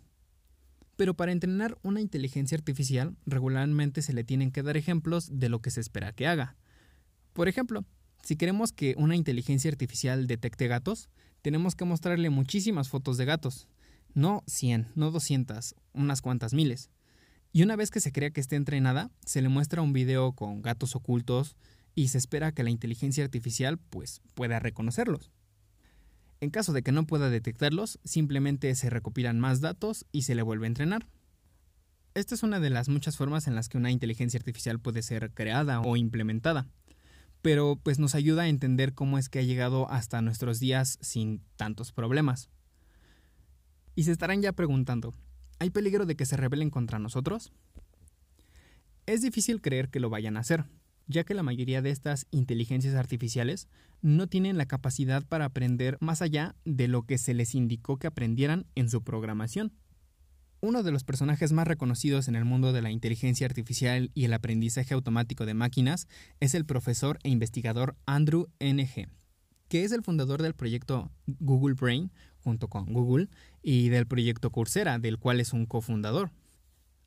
Pero 0.96 1.14
para 1.14 1.31
entrenar 1.31 1.79
una 1.83 2.01
inteligencia 2.01 2.57
artificial, 2.57 3.16
regularmente 3.25 4.03
se 4.03 4.14
le 4.14 4.25
tienen 4.25 4.51
que 4.51 4.64
dar 4.64 4.77
ejemplos 4.77 5.29
de 5.38 5.49
lo 5.49 5.61
que 5.61 5.70
se 5.70 5.81
espera 5.81 6.12
que 6.12 6.27
haga. 6.27 6.57
Por 7.35 7.46
ejemplo, 7.49 7.85
si 8.25 8.35
queremos 8.35 8.72
que 8.72 8.96
una 8.99 9.14
inteligencia 9.14 9.70
artificial 9.70 10.27
detecte 10.27 10.66
gatos, 10.66 11.09
tenemos 11.40 11.77
que 11.77 11.85
mostrarle 11.85 12.31
muchísimas 12.31 12.88
fotos 12.88 13.16
de 13.16 13.27
gatos. 13.27 13.68
No 14.14 14.42
100, 14.49 14.88
no 14.96 15.12
200, 15.12 15.77
unas 15.92 16.20
cuantas 16.22 16.53
miles. 16.53 16.90
Y 17.57 17.62
una 17.62 17.75
vez 17.75 17.90
que 17.90 18.01
se 18.01 18.12
crea 18.12 18.29
que 18.29 18.42
esté 18.42 18.57
entrenada, 18.57 19.11
se 19.25 19.40
le 19.40 19.49
muestra 19.49 19.81
un 19.81 19.95
video 19.95 20.33
con 20.33 20.61
gatos 20.61 20.95
ocultos 20.95 21.57
y 21.95 22.09
se 22.09 22.19
espera 22.19 22.53
que 22.53 22.62
la 22.62 22.69
inteligencia 22.69 23.25
artificial 23.25 23.79
pues 23.79 24.21
pueda 24.35 24.59
reconocerlos. 24.59 25.31
En 26.42 26.51
caso 26.51 26.75
de 26.75 26.83
que 26.83 26.92
no 26.92 27.07
pueda 27.07 27.31
detectarlos, 27.31 27.99
simplemente 28.05 28.75
se 28.75 28.90
recopilan 28.90 29.40
más 29.40 29.62
datos 29.62 30.05
y 30.12 30.25
se 30.25 30.35
le 30.35 30.42
vuelve 30.42 30.66
a 30.66 30.69
entrenar. 30.69 31.09
Esta 32.12 32.35
es 32.35 32.42
una 32.42 32.61
de 32.61 32.69
las 32.69 32.90
muchas 32.90 33.16
formas 33.16 33.47
en 33.47 33.55
las 33.55 33.71
que 33.71 33.79
una 33.79 33.90
inteligencia 33.90 34.37
artificial 34.37 34.79
puede 34.79 35.01
ser 35.01 35.33
creada 35.33 35.81
o 35.81 35.97
implementada, 35.97 36.66
pero 37.40 37.81
pues 37.83 37.99
nos 37.99 38.14
ayuda 38.14 38.42
a 38.42 38.49
entender 38.49 38.92
cómo 38.92 39.16
es 39.16 39.31
que 39.31 39.38
ha 39.38 39.42
llegado 39.42 39.90
hasta 39.90 40.21
nuestros 40.21 40.61
días 40.61 40.99
sin 41.01 41.40
tantos 41.57 41.90
problemas. 41.90 42.51
Y 43.95 44.03
se 44.03 44.12
estarán 44.12 44.42
ya 44.42 44.53
preguntando, 44.53 45.14
¿Hay 45.59 45.71
peligro 45.71 46.05
de 46.05 46.16
que 46.16 46.27
se 46.27 46.37
rebelen 46.37 46.71
contra 46.71 46.99
nosotros? 46.99 47.53
Es 49.07 49.23
difícil 49.23 49.62
creer 49.62 49.88
que 49.88 50.01
lo 50.01 50.11
vayan 50.11 50.37
a 50.37 50.40
hacer, 50.40 50.64
ya 51.07 51.25
que 51.25 51.35
la 51.35 51.42
mayoría 51.42 51.81
de 51.81 51.90
estas 51.90 52.27
inteligencias 52.31 52.95
artificiales 52.95 53.69
no 54.03 54.27
tienen 54.27 54.59
la 54.59 54.66
capacidad 54.66 55.25
para 55.25 55.47
aprender 55.47 55.97
más 56.01 56.21
allá 56.21 56.55
de 56.64 56.88
lo 56.88 57.03
que 57.03 57.16
se 57.16 57.33
les 57.33 57.55
indicó 57.55 57.99
que 57.99 58.07
aprendieran 58.07 58.66
en 58.75 58.90
su 58.90 59.03
programación. 59.03 59.73
Uno 60.61 60.83
de 60.83 60.90
los 60.90 61.05
personajes 61.05 61.53
más 61.53 61.69
reconocidos 61.69 62.29
en 62.29 62.37
el 62.37 62.45
mundo 62.45 62.73
de 62.73 62.83
la 62.83 62.90
inteligencia 62.90 63.47
artificial 63.47 64.11
y 64.14 64.25
el 64.25 64.33
aprendizaje 64.33 64.95
automático 64.95 65.47
de 65.47 65.55
máquinas 65.55 66.09
es 66.40 66.55
el 66.55 66.66
profesor 66.66 67.19
e 67.23 67.31
investigador 67.31 67.97
Andrew 68.05 68.49
Ng, 68.59 69.09
que 69.68 69.85
es 69.85 69.92
el 69.92 70.02
fundador 70.02 70.42
del 70.42 70.55
proyecto 70.55 71.11
Google 71.26 71.74
Brain, 71.74 72.11
junto 72.42 72.68
con 72.68 72.92
Google, 72.92 73.29
y 73.62 73.88
del 73.88 74.07
proyecto 74.07 74.50
Coursera, 74.50 74.98
del 74.98 75.18
cual 75.18 75.40
es 75.40 75.52
un 75.52 75.66
cofundador. 75.66 76.31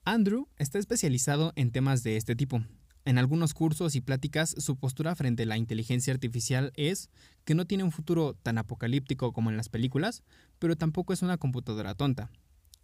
Andrew 0.06 0.48
está 0.58 0.80
especializado 0.80 1.54
en 1.56 1.72
temas 1.72 2.04
de 2.04 2.18
este 2.18 2.36
tipo. 2.36 2.64
En 3.06 3.18
algunos 3.18 3.54
cursos 3.54 3.96
y 3.96 4.02
pláticas 4.02 4.56
su 4.58 4.76
postura 4.76 5.16
frente 5.16 5.44
a 5.44 5.46
la 5.46 5.58
inteligencia 5.58 6.14
artificial 6.14 6.72
es 6.76 7.10
que 7.46 7.56
no 7.56 7.66
tiene 7.66 7.84
un 7.84 7.92
futuro 7.92 8.34
tan 8.34 8.58
apocalíptico 8.58 9.32
como 9.34 9.50
en 9.50 9.58
las 9.58 9.70
películas, 9.70 10.24
pero 10.60 10.76
tampoco 10.76 11.14
es 11.14 11.22
una 11.22 11.38
computadora 11.38 11.96
tonta 11.96 12.30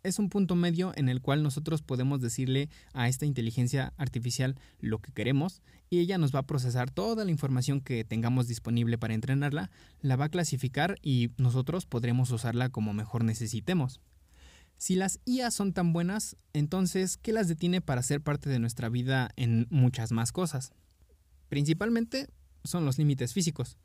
es 0.05 0.19
un 0.19 0.29
punto 0.29 0.55
medio 0.55 0.93
en 0.95 1.09
el 1.09 1.21
cual 1.21 1.41
nosotros 1.41 1.81
podemos 1.81 2.21
decirle 2.21 2.69
a 2.93 3.09
esta 3.09 3.25
inteligencia 3.25 3.93
artificial 3.97 4.55
lo 4.79 4.99
que 4.99 5.11
queremos 5.11 5.61
y 5.89 5.99
ella 5.99 6.17
nos 6.17 6.33
va 6.33 6.39
a 6.39 6.47
procesar 6.47 6.91
toda 6.91 7.25
la 7.25 7.31
información 7.31 7.81
que 7.81 8.03
tengamos 8.03 8.47
disponible 8.47 8.97
para 8.97 9.15
entrenarla, 9.15 9.71
la 10.01 10.15
va 10.15 10.25
a 10.25 10.29
clasificar 10.29 10.97
y 11.01 11.31
nosotros 11.37 11.85
podremos 11.85 12.31
usarla 12.31 12.69
como 12.69 12.93
mejor 12.93 13.23
necesitemos. 13.23 13.99
Si 14.77 14.95
las 14.95 15.19
IA 15.25 15.51
son 15.51 15.73
tan 15.73 15.93
buenas, 15.93 16.35
entonces, 16.53 17.17
¿qué 17.17 17.31
las 17.31 17.47
detiene 17.47 17.81
para 17.81 18.03
ser 18.03 18.21
parte 18.21 18.49
de 18.49 18.59
nuestra 18.59 18.89
vida 18.89 19.31
en 19.35 19.67
muchas 19.69 20.11
más 20.11 20.31
cosas? 20.31 20.73
Principalmente 21.49 22.27
son 22.63 22.85
los 22.85 22.97
límites 22.97 23.33
físicos. 23.33 23.77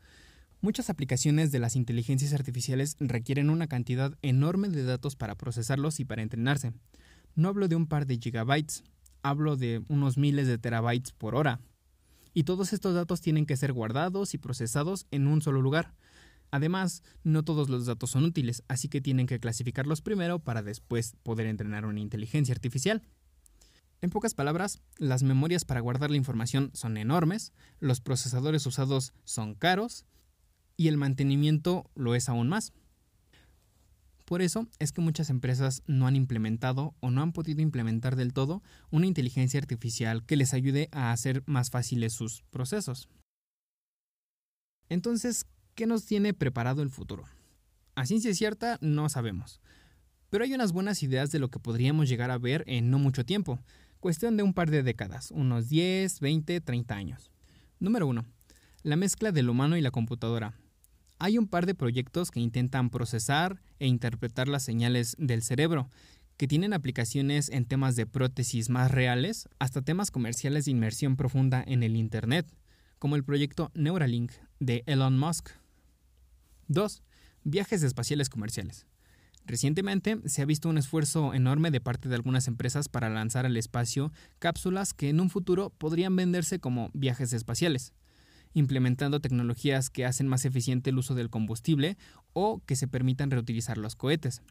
Muchas 0.62 0.90
aplicaciones 0.90 1.52
de 1.52 1.58
las 1.58 1.74
inteligencias 1.74 2.34
artificiales 2.34 2.96
requieren 3.00 3.48
una 3.48 3.66
cantidad 3.66 4.18
enorme 4.20 4.68
de 4.68 4.84
datos 4.84 5.16
para 5.16 5.34
procesarlos 5.34 6.00
y 6.00 6.04
para 6.04 6.20
entrenarse. 6.20 6.74
No 7.34 7.48
hablo 7.48 7.66
de 7.66 7.76
un 7.76 7.86
par 7.86 8.04
de 8.04 8.18
gigabytes, 8.18 8.84
hablo 9.22 9.56
de 9.56 9.82
unos 9.88 10.18
miles 10.18 10.46
de 10.46 10.58
terabytes 10.58 11.12
por 11.12 11.34
hora. 11.34 11.60
Y 12.34 12.44
todos 12.44 12.74
estos 12.74 12.94
datos 12.94 13.22
tienen 13.22 13.46
que 13.46 13.56
ser 13.56 13.72
guardados 13.72 14.34
y 14.34 14.38
procesados 14.38 15.06
en 15.10 15.28
un 15.28 15.40
solo 15.40 15.62
lugar. 15.62 15.94
Además, 16.50 17.02
no 17.24 17.42
todos 17.42 17.70
los 17.70 17.86
datos 17.86 18.10
son 18.10 18.24
útiles, 18.24 18.62
así 18.68 18.90
que 18.90 19.00
tienen 19.00 19.26
que 19.26 19.40
clasificarlos 19.40 20.02
primero 20.02 20.40
para 20.40 20.62
después 20.62 21.16
poder 21.22 21.46
entrenar 21.46 21.86
una 21.86 22.00
inteligencia 22.00 22.52
artificial. 22.52 23.00
En 24.02 24.10
pocas 24.10 24.34
palabras, 24.34 24.82
las 24.98 25.22
memorias 25.22 25.64
para 25.64 25.80
guardar 25.80 26.10
la 26.10 26.18
información 26.18 26.70
son 26.74 26.98
enormes, 26.98 27.54
los 27.78 28.02
procesadores 28.02 28.66
usados 28.66 29.14
son 29.24 29.54
caros 29.54 30.04
y 30.76 30.88
el 30.88 30.96
mantenimiento 30.96 31.90
lo 31.94 32.14
es 32.14 32.28
aún 32.28 32.48
más. 32.48 32.72
Por 34.24 34.42
eso 34.42 34.68
es 34.78 34.92
que 34.92 35.00
muchas 35.00 35.28
empresas 35.28 35.82
no 35.88 36.06
han 36.06 36.14
implementado 36.14 36.94
o 37.00 37.10
no 37.10 37.20
han 37.20 37.32
podido 37.32 37.62
implementar 37.62 38.14
del 38.14 38.32
todo 38.32 38.62
una 38.90 39.06
inteligencia 39.06 39.58
artificial 39.58 40.24
que 40.24 40.36
les 40.36 40.54
ayude 40.54 40.88
a 40.92 41.10
hacer 41.10 41.42
más 41.46 41.70
fáciles 41.70 42.12
sus 42.12 42.42
procesos. 42.50 43.08
Entonces, 44.88 45.46
¿qué 45.74 45.86
nos 45.86 46.04
tiene 46.04 46.32
preparado 46.32 46.82
el 46.82 46.90
futuro? 46.90 47.24
A 47.96 48.06
ciencia 48.06 48.32
cierta 48.32 48.78
no 48.80 49.08
sabemos, 49.08 49.60
pero 50.30 50.44
hay 50.44 50.54
unas 50.54 50.72
buenas 50.72 51.02
ideas 51.02 51.32
de 51.32 51.40
lo 51.40 51.50
que 51.50 51.58
podríamos 51.58 52.08
llegar 52.08 52.30
a 52.30 52.38
ver 52.38 52.62
en 52.68 52.88
no 52.88 53.00
mucho 53.00 53.26
tiempo, 53.26 53.58
cuestión 53.98 54.36
de 54.36 54.44
un 54.44 54.54
par 54.54 54.70
de 54.70 54.84
décadas, 54.84 55.32
unos 55.32 55.68
10, 55.68 56.20
20, 56.20 56.60
30 56.60 56.94
años. 56.94 57.32
Número 57.80 58.06
1. 58.06 58.24
La 58.82 58.96
mezcla 58.96 59.30
del 59.30 59.50
humano 59.50 59.76
y 59.76 59.82
la 59.82 59.90
computadora, 59.90 60.54
hay 61.18 61.36
un 61.36 61.48
par 61.48 61.66
de 61.66 61.74
proyectos 61.74 62.30
que 62.30 62.40
intentan 62.40 62.88
procesar 62.88 63.60
e 63.78 63.86
interpretar 63.86 64.48
las 64.48 64.62
señales 64.62 65.16
del 65.18 65.42
cerebro, 65.42 65.90
que 66.38 66.48
tienen 66.48 66.72
aplicaciones 66.72 67.50
en 67.50 67.66
temas 67.66 67.94
de 67.94 68.06
prótesis 68.06 68.70
más 68.70 68.90
reales 68.90 69.50
hasta 69.58 69.82
temas 69.82 70.10
comerciales 70.10 70.64
de 70.64 70.70
inmersión 70.70 71.16
profunda 71.16 71.62
en 71.66 71.82
el 71.82 71.94
Internet, 71.94 72.46
como 72.98 73.16
el 73.16 73.24
proyecto 73.24 73.70
Neuralink 73.74 74.32
de 74.60 74.82
Elon 74.86 75.18
Musk. 75.18 75.50
2. 76.68 77.02
Viajes 77.44 77.82
espaciales 77.82 78.30
comerciales. 78.30 78.86
Recientemente 79.44 80.22
se 80.24 80.40
ha 80.40 80.46
visto 80.46 80.70
un 80.70 80.78
esfuerzo 80.78 81.34
enorme 81.34 81.70
de 81.70 81.82
parte 81.82 82.08
de 82.08 82.14
algunas 82.14 82.48
empresas 82.48 82.88
para 82.88 83.10
lanzar 83.10 83.44
al 83.44 83.58
espacio 83.58 84.10
cápsulas 84.38 84.94
que 84.94 85.10
en 85.10 85.20
un 85.20 85.28
futuro 85.28 85.68
podrían 85.68 86.16
venderse 86.16 86.60
como 86.60 86.88
viajes 86.94 87.34
espaciales 87.34 87.92
implementando 88.54 89.20
tecnologías 89.20 89.90
que 89.90 90.04
hacen 90.04 90.28
más 90.28 90.44
eficiente 90.44 90.90
el 90.90 90.98
uso 90.98 91.14
del 91.14 91.30
combustible 91.30 91.96
o 92.32 92.60
que 92.66 92.76
se 92.76 92.88
permitan 92.88 93.30
reutilizar 93.30 93.78
los 93.78 93.96
cohetes. 93.96 94.42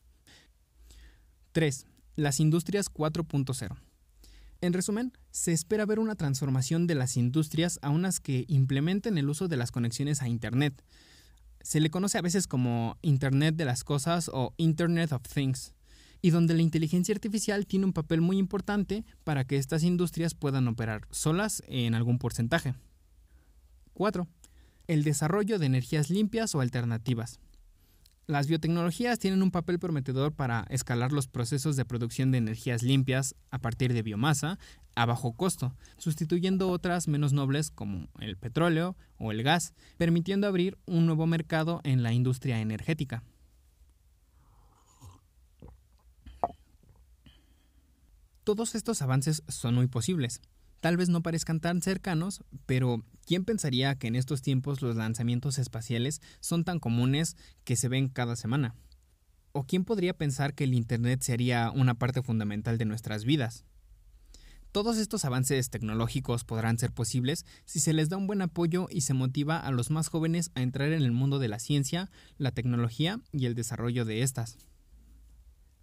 3. 1.51 1.85
Las 2.15 2.39
industrias 2.39 2.91
4.0. 2.91 3.77
En 4.61 4.73
resumen, 4.73 5.13
se 5.31 5.53
espera 5.53 5.85
ver 5.85 5.99
una 5.99 6.15
transformación 6.15 6.85
de 6.85 6.95
las 6.95 7.15
industrias 7.15 7.79
a 7.81 7.89
unas 7.89 8.19
que 8.19 8.45
implementen 8.49 9.17
el 9.17 9.29
uso 9.29 9.47
de 9.47 9.55
las 9.55 9.71
conexiones 9.71 10.21
a 10.21 10.27
Internet. 10.27 10.83
Se 11.61 11.79
le 11.79 11.89
conoce 11.89 12.17
a 12.17 12.21
veces 12.21 12.45
como 12.45 12.97
Internet 13.01 13.55
de 13.55 13.65
las 13.65 13.83
Cosas 13.85 14.29
o 14.33 14.53
Internet 14.57 15.13
of 15.13 15.21
Things, 15.33 15.73
y 16.21 16.31
donde 16.31 16.53
la 16.53 16.61
inteligencia 16.61 17.13
artificial 17.13 17.65
tiene 17.65 17.85
un 17.85 17.93
papel 17.93 18.19
muy 18.19 18.37
importante 18.37 19.05
para 19.23 19.45
que 19.45 19.55
estas 19.55 19.83
industrias 19.83 20.33
puedan 20.33 20.67
operar 20.67 21.07
solas 21.11 21.63
en 21.67 21.95
algún 21.95 22.19
porcentaje. 22.19 22.75
4. 23.99 24.29
El 24.87 25.03
desarrollo 25.03 25.59
de 25.59 25.65
energías 25.65 26.09
limpias 26.09 26.55
o 26.55 26.61
alternativas. 26.61 27.41
Las 28.27 28.47
biotecnologías 28.47 29.19
tienen 29.19 29.43
un 29.43 29.51
papel 29.51 29.77
prometedor 29.77 30.31
para 30.31 30.65
escalar 30.69 31.11
los 31.11 31.27
procesos 31.27 31.75
de 31.75 31.83
producción 31.83 32.31
de 32.31 32.37
energías 32.37 32.81
limpias 32.81 33.35
a 33.51 33.59
partir 33.59 33.91
de 33.91 34.01
biomasa 34.01 34.57
a 34.95 35.05
bajo 35.05 35.33
costo, 35.33 35.75
sustituyendo 35.97 36.69
otras 36.69 37.09
menos 37.09 37.33
nobles 37.33 37.71
como 37.71 38.07
el 38.21 38.37
petróleo 38.37 38.95
o 39.17 39.33
el 39.33 39.43
gas, 39.43 39.73
permitiendo 39.97 40.47
abrir 40.47 40.77
un 40.85 41.05
nuevo 41.05 41.27
mercado 41.27 41.81
en 41.83 42.01
la 42.01 42.13
industria 42.13 42.61
energética. 42.61 43.21
Todos 48.45 48.75
estos 48.75 49.01
avances 49.01 49.43
son 49.49 49.75
muy 49.75 49.87
posibles, 49.87 50.39
tal 50.79 50.97
vez 50.97 51.09
no 51.09 51.21
parezcan 51.21 51.59
tan 51.59 51.81
cercanos, 51.81 52.43
pero 52.65 53.03
¿quién 53.25 53.45
pensaría 53.45 53.95
que 53.95 54.07
en 54.07 54.15
estos 54.15 54.41
tiempos 54.41 54.81
los 54.81 54.95
lanzamientos 54.95 55.59
espaciales 55.59 56.21
son 56.39 56.63
tan 56.63 56.79
comunes 56.79 57.35
que 57.63 57.75
se 57.75 57.87
ven 57.87 58.07
cada 58.07 58.35
semana? 58.35 58.75
¿O 59.51 59.65
quién 59.65 59.83
podría 59.83 60.17
pensar 60.17 60.53
que 60.53 60.65
el 60.65 60.73
Internet 60.73 61.21
sería 61.21 61.71
una 61.71 61.95
parte 61.95 62.21
fundamental 62.21 62.77
de 62.77 62.85
nuestras 62.85 63.25
vidas? 63.25 63.65
Todos 64.71 64.97
estos 64.97 65.25
avances 65.25 65.71
tecnológicos 65.71 66.43
podrán 66.43 66.77
ser 66.77 66.91
posibles 66.91 67.43
si 67.65 67.79
se 67.79 67.91
les 67.91 68.09
da 68.09 68.17
un 68.17 68.27
buen 68.27 68.43
apoyo 68.43 68.87
y 68.91 69.01
se 69.01 69.15
motiva 69.15 69.57
a 69.57 69.71
los 69.71 69.89
más 69.89 70.09
jóvenes 70.09 70.51
a 70.53 70.61
entrar 70.61 70.91
en 70.91 71.01
el 71.01 71.11
mundo 71.11 71.39
de 71.39 71.47
la 71.47 71.57
ciencia, 71.57 72.11
la 72.37 72.51
tecnología 72.51 73.19
y 73.31 73.47
el 73.47 73.55
desarrollo 73.55 74.05
de 74.05 74.21
estas. 74.21 74.59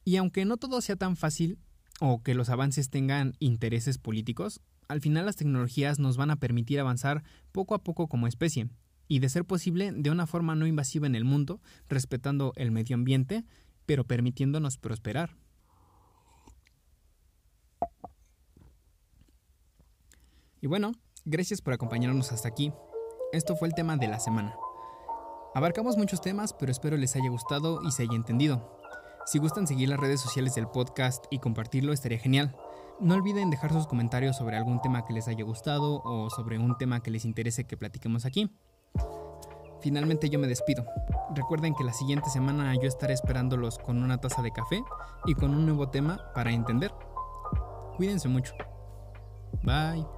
Y 0.05 0.17
aunque 0.17 0.45
no 0.45 0.57
todo 0.57 0.81
sea 0.81 0.95
tan 0.95 1.17
fácil 1.17 1.59
o 1.99 2.23
que 2.23 2.35
los 2.35 2.49
avances 2.49 2.89
tengan 2.89 3.35
intereses 3.41 3.99
políticos, 3.99 4.61
al 4.89 5.01
final 5.01 5.27
las 5.27 5.37
tecnologías 5.37 5.99
nos 5.99 6.17
van 6.17 6.31
a 6.31 6.37
permitir 6.37 6.81
avanzar 6.81 7.25
poco 7.53 7.75
a 7.75 7.83
poco 7.83 8.09
como 8.09 8.27
especie, 8.27 8.69
y 9.09 9.21
de 9.21 9.29
ser 9.29 9.45
posible 9.45 9.93
de 9.93 10.11
una 10.11 10.27
forma 10.27 10.55
no 10.55 10.67
invasiva 10.67 11.07
en 11.07 11.15
el 11.15 11.25
mundo, 11.25 11.61
respetando 11.89 12.53
el 12.57 12.71
medio 12.71 12.95
ambiente, 12.95 13.45
pero 13.87 14.05
permitiéndonos 14.05 14.79
prosperar. 14.79 15.37
Y 20.61 20.67
bueno, 20.67 20.93
gracias 21.25 21.61
por 21.61 21.75
acompañarnos 21.75 22.33
hasta 22.33 22.49
aquí. 22.49 22.73
Esto 23.33 23.55
fue 23.57 23.69
el 23.69 23.75
tema 23.75 23.97
de 23.97 24.09
la 24.09 24.19
semana. 24.19 24.57
Abarcamos 25.55 25.97
muchos 25.97 26.21
temas, 26.21 26.53
pero 26.53 26.73
espero 26.73 26.97
les 26.97 27.15
haya 27.15 27.31
gustado 27.31 27.81
y 27.87 27.93
se 27.93 28.03
haya 28.03 28.15
entendido. 28.15 28.81
Si 29.27 29.39
gustan 29.39 29.67
seguir 29.67 29.89
las 29.89 30.01
redes 30.01 30.21
sociales 30.21 30.55
del 30.55 30.69
podcast 30.69 31.25
y 31.31 31.39
compartirlo, 31.39 31.93
estaría 31.93 32.19
genial. 32.19 32.57
No 32.99 33.15
olviden 33.15 33.51
dejar 33.51 33.73
sus 33.73 33.87
comentarios 33.87 34.37
sobre 34.37 34.57
algún 34.57 34.81
tema 34.81 35.05
que 35.05 35.13
les 35.13 35.29
haya 35.29 35.45
gustado 35.45 36.01
o 36.03 36.31
sobre 36.31 36.59
un 36.59 36.77
tema 36.79 37.03
que 37.03 37.11
les 37.11 37.25
interese 37.25 37.67
que 37.67 37.77
platiquemos 37.77 38.25
aquí. 38.25 38.51
Finalmente 39.81 40.31
yo 40.31 40.39
me 40.39 40.47
despido. 40.47 40.87
Recuerden 41.35 41.75
que 41.75 41.85
la 41.85 41.93
siguiente 41.93 42.31
semana 42.31 42.75
yo 42.75 42.89
estaré 42.89 43.13
esperándolos 43.13 43.79
con 43.79 44.03
una 44.03 44.19
taza 44.19 44.43
de 44.43 44.51
café 44.51 44.83
y 45.27 45.35
con 45.35 45.55
un 45.55 45.67
nuevo 45.67 45.91
tema 45.91 46.33
para 46.35 46.53
entender. 46.53 46.93
Cuídense 47.97 48.29
mucho. 48.29 48.55
Bye. 49.63 50.16